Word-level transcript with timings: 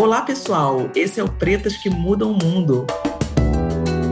Olá, 0.00 0.22
pessoal! 0.22 0.90
Esse 0.96 1.20
é 1.20 1.22
o 1.22 1.28
Pretas 1.28 1.76
que 1.76 1.90
Mudam 1.90 2.32
o 2.32 2.42
Mundo. 2.42 2.86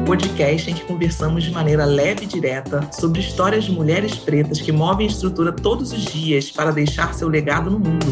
Podcast 0.04 0.71
em 0.71 0.74
que 0.74 0.85
conversamos 0.85 1.42
de 1.42 1.51
maneira 1.51 1.87
leve 1.87 2.24
e 2.24 2.26
direta 2.26 2.87
sobre 2.92 3.21
histórias 3.21 3.64
de 3.64 3.72
mulheres 3.72 4.14
pretas 4.14 4.61
que 4.61 4.71
movem 4.71 5.06
a 5.06 5.11
estrutura 5.11 5.51
todos 5.51 5.90
os 5.90 6.04
dias 6.04 6.51
para 6.51 6.72
deixar 6.72 7.14
seu 7.14 7.27
legado 7.27 7.71
no 7.71 7.79
mundo. 7.79 8.04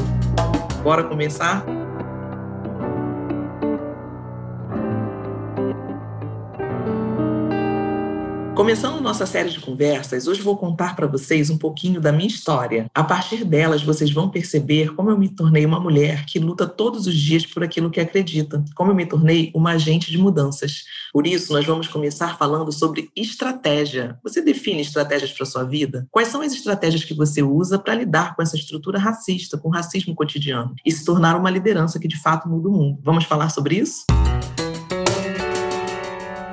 Bora 0.83 1.05
começar? 1.05 1.67
Começando 8.57 9.03
nossa 9.03 9.27
série 9.27 9.51
de 9.51 9.61
conversas, 9.61 10.27
hoje 10.27 10.41
vou 10.41 10.57
contar 10.57 10.97
para 10.97 11.07
vocês 11.07 11.51
um 11.51 11.59
pouquinho 11.59 12.01
da 12.01 12.11
minha 12.11 12.27
história. 12.27 12.87
A 12.95 13.05
partir 13.05 13.45
delas, 13.45 13.83
vocês 13.83 14.11
vão 14.11 14.31
perceber 14.31 14.95
como 14.95 15.11
eu 15.11 15.19
me 15.19 15.29
tornei 15.29 15.67
uma 15.67 15.79
mulher 15.79 16.25
que 16.25 16.39
luta 16.39 16.67
todos 16.67 17.07
os 17.07 17.15
dias 17.15 17.45
por 17.45 17.63
aquilo 17.63 17.91
que 17.91 18.01
acredita, 18.01 18.65
como 18.75 18.91
eu 18.91 18.95
me 18.95 19.05
tornei 19.05 19.53
uma 19.55 19.73
agente 19.73 20.11
de 20.11 20.17
mudanças. 20.17 20.85
Por 21.13 21.27
isso, 21.27 21.53
nós 21.53 21.67
vamos 21.67 21.87
começar 21.87 22.39
falando 22.39 22.73
sobre 22.73 23.11
estratégia. 23.15 24.19
Você 24.23 24.41
define 24.41 24.81
estratégias 24.81 25.33
para 25.33 25.45
sua 25.45 25.63
vida? 25.63 26.09
Quais 26.11 26.29
são 26.29 26.41
as 26.41 26.55
estratégias 26.55 27.05
que 27.05 27.13
você 27.13 27.43
usa 27.43 27.79
para 27.79 27.95
lidar 27.95 28.35
com 28.35 28.41
essa 28.41 28.57
estrutura 28.57 28.99
racista, 28.99 29.59
com 29.59 29.69
o 29.69 29.73
racismo 29.73 30.15
cotidiano 30.15 30.75
e 30.83 30.91
se 30.91 31.05
tornar 31.05 31.37
uma 31.37 31.51
liderança 31.51 31.99
que 31.99 32.09
de 32.09 32.19
fato 32.23 32.49
muda 32.49 32.71
o 32.71 32.73
mundo? 32.73 33.01
Vamos 33.05 33.25
falar 33.25 33.51
sobre 33.51 33.77
isso? 33.77 34.07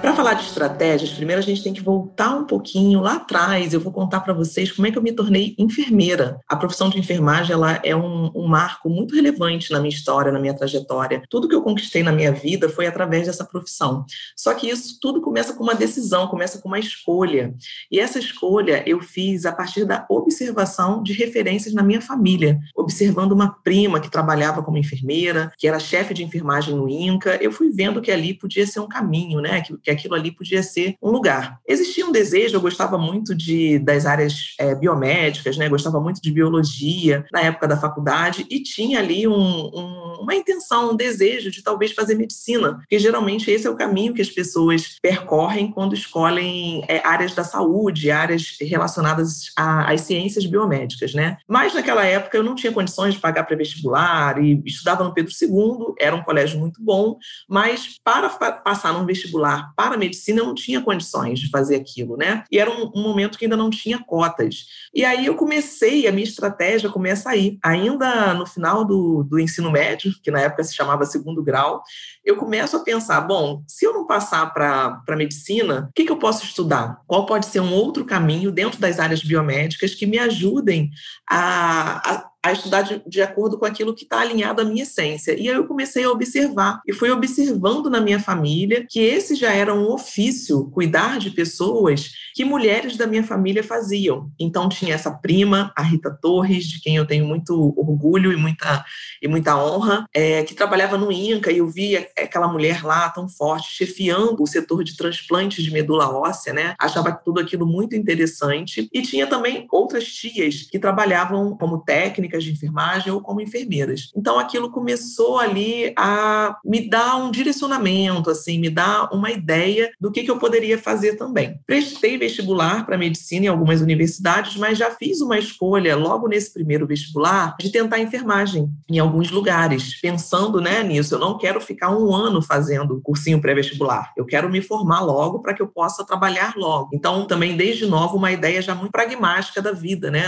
Para 0.04 0.14
falar 0.14 0.34
de 0.34 0.44
estratégias, 0.44 1.14
primeiro 1.14 1.42
a 1.42 1.46
gente 1.46 1.64
tem 1.64 1.72
que 1.72 1.82
voltar 1.82 2.36
um 2.36 2.44
pouquinho 2.44 3.00
lá 3.00 3.16
atrás. 3.16 3.74
Eu 3.74 3.80
vou 3.80 3.94
contar 3.94 4.20
para 4.20 4.34
vocês 4.34 4.70
como 4.70 4.86
é 4.86 4.92
que 4.92 4.98
eu 4.98 5.02
me 5.02 5.14
tornei 5.14 5.56
enfermeira. 5.58 6.42
A 6.46 6.58
profissão 6.58 6.90
de 6.90 7.00
enfermagem 7.00 7.54
ela 7.54 7.80
é 7.82 7.96
um, 7.96 8.30
um, 8.36 8.46
marco 8.46 8.90
muito 8.90 9.16
relevante 9.16 9.72
na 9.72 9.80
minha 9.80 9.96
história, 9.96 10.30
na 10.30 10.42
minha 10.42 10.54
trajetória. 10.54 11.24
Tudo 11.30 11.48
que 11.48 11.56
eu 11.56 11.62
conquistei 11.62 12.04
na 12.04 12.12
minha 12.12 12.34
vida 12.34 12.68
foi 12.68 12.86
através 12.86 13.28
dessa 13.28 13.46
profissão. 13.46 14.04
Só 14.36 14.54
que 14.54 14.70
isso 14.70 14.98
tudo 15.02 15.22
começa 15.22 15.54
com 15.54 15.64
uma 15.64 15.74
decisão, 15.74 16.28
começa 16.28 16.60
com 16.60 16.68
uma 16.68 16.80
escolha. 16.80 17.56
E 17.90 17.98
essa 17.98 18.20
escolha 18.20 18.84
eu 18.86 19.00
fiz 19.00 19.46
a 19.46 19.54
partir 19.54 19.86
da 19.86 20.06
observação 20.10 21.02
de 21.02 21.14
referências 21.14 21.74
na 21.74 21.82
minha 21.82 22.02
família, 22.02 22.60
observando 22.76 23.32
uma 23.32 23.56
prima 23.64 24.02
que 24.02 24.12
trabalhava 24.12 24.62
como 24.64 24.78
enfermeira, 24.78 25.50
que 25.58 25.66
era 25.66 25.80
chefe 25.80 26.14
de 26.14 26.26
enfermagem 26.26 26.76
no 26.76 26.90
INCA. 26.90 27.38
Eu 27.42 27.54
fui 27.54 27.72
vendo 27.72 28.02
que 28.02 28.12
ali 28.12 28.34
podia 28.34 28.68
ser 28.68 28.82
um 28.82 28.88
caminho, 28.90 29.40
né? 29.40 29.62
Que, 29.62 29.78
que 29.78 29.93
aquilo 29.94 30.16
ali 30.16 30.32
podia 30.32 30.62
ser 30.62 30.96
um 31.02 31.10
lugar. 31.10 31.60
Existia 31.68 32.06
um 32.06 32.12
desejo, 32.12 32.56
eu 32.56 32.62
gostava 32.62 32.98
muito 32.98 33.34
de, 33.36 33.80
das 33.80 34.06
áreas 34.06 34.56
é, 34.60 34.76
biomédicas, 34.76 35.58
né? 35.58 35.70
gostava 35.70 36.00
muito 36.00 36.22
de 36.22 36.32
biologia 36.32 37.26
na 37.32 37.42
época 37.42 37.68
da 37.68 37.78
faculdade 37.78 38.46
e 38.50 38.62
tinha 38.62 39.00
ali 39.00 39.28
um, 39.28 39.34
um, 39.34 40.18
uma 40.22 40.36
intenção, 40.36 40.92
um 40.92 40.96
desejo 40.96 41.52
de 41.52 41.64
talvez 41.64 41.92
fazer 41.92 42.16
medicina, 42.16 42.76
porque 42.76 43.00
geralmente 43.00 43.50
esse 43.50 43.68
é 43.68 43.70
o 43.70 43.76
caminho 43.76 44.14
que 44.14 44.22
as 44.22 44.30
pessoas 44.30 44.98
percorrem 45.02 45.72
quando 45.72 45.94
escolhem 45.94 46.84
é, 46.88 47.06
áreas 47.06 47.34
da 47.34 47.44
saúde, 47.44 48.12
áreas 48.12 48.58
relacionadas 48.60 49.52
às 49.56 50.02
ciências 50.02 50.46
biomédicas, 50.46 51.14
né? 51.14 51.38
Mas 51.48 51.74
naquela 51.74 52.06
época 52.06 52.38
eu 52.38 52.44
não 52.44 52.56
tinha 52.56 52.72
condições 52.72 53.14
de 53.14 53.20
pagar 53.20 53.44
pré-vestibular 53.44 54.42
e 54.42 54.62
estudava 54.66 55.04
no 55.04 55.14
Pedro 55.14 55.32
II, 55.32 55.96
era 56.00 56.16
um 56.16 56.24
colégio 56.24 56.60
muito 56.60 56.82
bom, 56.84 57.18
mas 57.48 58.00
para 58.04 58.30
passar 58.30 58.94
num 58.94 59.06
vestibular 59.06 59.74
para 59.86 59.96
a 59.96 60.00
medicina 60.00 60.44
não 60.44 60.54
tinha 60.54 60.82
condições 60.82 61.40
de 61.40 61.50
fazer 61.50 61.76
aquilo, 61.76 62.18
né? 62.18 62.44
E 62.52 62.60
era 62.60 62.70
um, 62.70 62.92
um, 62.96 63.02
momento 63.02 63.38
que 63.38 63.46
ainda 63.46 63.58
não 63.58 63.70
tinha 63.70 64.00
cotas. 64.00 64.66
E 64.94 65.04
aí 65.04 65.26
eu 65.26 65.36
comecei, 65.36 66.08
a 66.08 66.12
minha 66.12 66.24
estratégia 66.24 66.90
começa 66.90 67.30
aí. 67.30 67.58
Ainda 67.64 68.34
no 68.34 68.46
final 68.46 68.84
do, 68.86 69.24
do 69.24 69.40
ensino 69.40 69.72
médio, 69.72 70.14
que 70.22 70.32
na 70.32 70.42
época 70.42 70.64
se 70.64 70.76
chamava 70.76 71.06
segundo 71.06 71.44
grau, 71.44 71.84
eu 72.24 72.38
começo 72.38 72.78
a 72.78 72.80
pensar, 72.80 73.22
bom, 73.22 73.64
se 73.68 73.86
eu 73.86 73.94
não 73.94 74.06
passar 74.06 74.54
para 74.54 75.02
a 75.08 75.16
medicina, 75.16 75.88
o 75.90 75.94
que, 75.94 76.06
que 76.06 76.12
eu 76.12 76.18
posso 76.18 76.44
estudar? 76.44 77.02
Qual 77.08 77.26
pode 77.26 77.46
ser 77.46 77.60
um 77.60 77.74
outro 77.74 78.06
caminho 78.06 78.52
dentro 78.52 78.80
das 78.80 79.00
áreas 79.00 79.24
biomédicas 79.24 79.94
que 79.94 80.06
me 80.06 80.18
ajudem 80.20 80.90
a, 81.30 82.12
a 82.12 82.33
a 82.44 82.52
estudar 82.52 82.82
de, 82.82 83.02
de 83.08 83.22
acordo 83.22 83.58
com 83.58 83.66
aquilo 83.66 83.96
que 83.96 84.04
está 84.04 84.20
alinhado 84.20 84.62
à 84.62 84.66
minha 84.66 84.84
essência. 84.84 85.32
E 85.32 85.48
aí 85.48 85.56
eu 85.56 85.66
comecei 85.66 86.04
a 86.04 86.12
observar, 86.12 86.82
e 86.86 86.92
fui 86.92 87.10
observando 87.10 87.90
na 87.90 88.02
minha 88.02 88.20
família 88.20 88.86
que 88.90 89.00
esse 89.00 89.34
já 89.34 89.54
era 89.54 89.74
um 89.74 89.90
ofício, 89.92 90.70
cuidar 90.72 91.18
de 91.20 91.32
pessoas 91.32 92.12
que 92.36 92.44
mulheres 92.44 92.98
da 92.98 93.08
minha 93.08 93.24
família 93.24 93.64
faziam. 93.64 94.30
Então 94.38 94.68
tinha 94.68 94.94
essa 94.94 95.12
prima, 95.12 95.72
a 95.76 95.82
Rita 95.82 96.12
Torres, 96.22 96.66
de 96.66 96.82
quem 96.82 96.98
eu 96.98 97.06
tenho 97.06 97.26
muito 97.26 97.74
orgulho 97.78 98.34
e 98.34 98.36
muita, 98.36 98.84
e 99.22 99.28
muita 99.28 99.56
honra, 99.56 100.06
é, 100.14 100.44
que 100.44 100.54
trabalhava 100.54 100.98
no 100.98 101.12
INCA, 101.12 101.52
e 101.52 101.60
eu 101.60 101.70
via 101.70 102.10
aquela 102.18 102.48
mulher 102.48 102.84
lá 102.84 103.10
tão 103.10 103.30
forte, 103.30 103.72
chefiando 103.72 104.44
o 104.44 104.48
setor 104.48 104.84
de 104.84 104.98
transplantes 104.98 105.64
de 105.64 105.72
medula 105.72 106.10
óssea, 106.10 106.52
né? 106.52 106.76
Achava 106.78 107.12
tudo 107.14 107.40
aquilo 107.40 107.66
muito 107.66 107.96
interessante. 107.96 108.90
E 108.92 109.02
tinha 109.02 109.28
também 109.28 109.66
outras 109.72 110.06
tias 110.06 110.64
que 110.64 110.80
trabalhavam 110.80 111.56
como 111.56 111.84
técnicas 111.84 112.33
técnicas 112.34 112.44
de 112.44 112.52
enfermagem 112.52 113.14
ou 113.14 113.22
como 113.22 113.42
enfermeiras. 113.42 114.12
Então 114.16 114.40
aquilo 114.40 114.72
começou 114.72 115.38
ali 115.38 115.94
a 115.96 116.58
me 116.66 116.90
dar 116.90 117.18
um 117.18 117.30
direcionamento, 117.30 118.30
assim, 118.30 118.58
me 118.58 118.70
dar 118.70 119.14
uma 119.14 119.32
ideia 119.32 119.92
do 120.02 120.12
que, 120.12 120.24
que 120.24 120.32
eu 120.32 120.38
poderia 120.38 120.78
fazer 120.78 121.16
também. 121.16 121.60
Prestei 121.66 122.18
vestibular 122.18 122.86
para 122.86 122.98
medicina 122.98 123.46
em 123.46 123.50
algumas 123.50 123.82
universidades, 123.82 124.56
mas 124.56 124.78
já 124.78 124.92
fiz 124.92 125.22
uma 125.22 125.38
escolha 125.38 125.96
logo 125.96 126.28
nesse 126.28 126.52
primeiro 126.52 126.88
vestibular 126.88 127.56
de 127.60 127.72
tentar 127.72 128.00
enfermagem 128.00 128.70
em 128.90 129.00
alguns 129.00 129.30
lugares, 129.30 130.00
pensando 130.02 130.60
né, 130.60 130.84
nisso. 130.84 131.14
Eu 131.14 131.20
não 131.20 131.38
quero 131.38 131.62
ficar 131.62 131.96
um 131.96 132.14
ano 132.14 132.42
fazendo 132.42 133.02
cursinho 133.02 133.42
pré-vestibular. 133.42 134.12
Eu 134.18 134.26
quero 134.26 134.50
me 134.50 134.62
formar 134.62 135.02
logo 135.02 135.40
para 135.40 135.54
que 135.54 135.62
eu 135.62 135.68
possa 135.68 136.06
trabalhar 136.06 136.54
logo. 136.56 136.90
Então, 136.94 137.26
também, 137.26 137.56
desde 137.56 137.86
novo, 137.86 138.18
uma 138.18 138.32
ideia 138.32 138.62
já 138.62 138.74
muito 138.74 138.92
pragmática 138.92 139.62
da 139.62 139.72
vida, 139.72 140.10
né? 140.10 140.24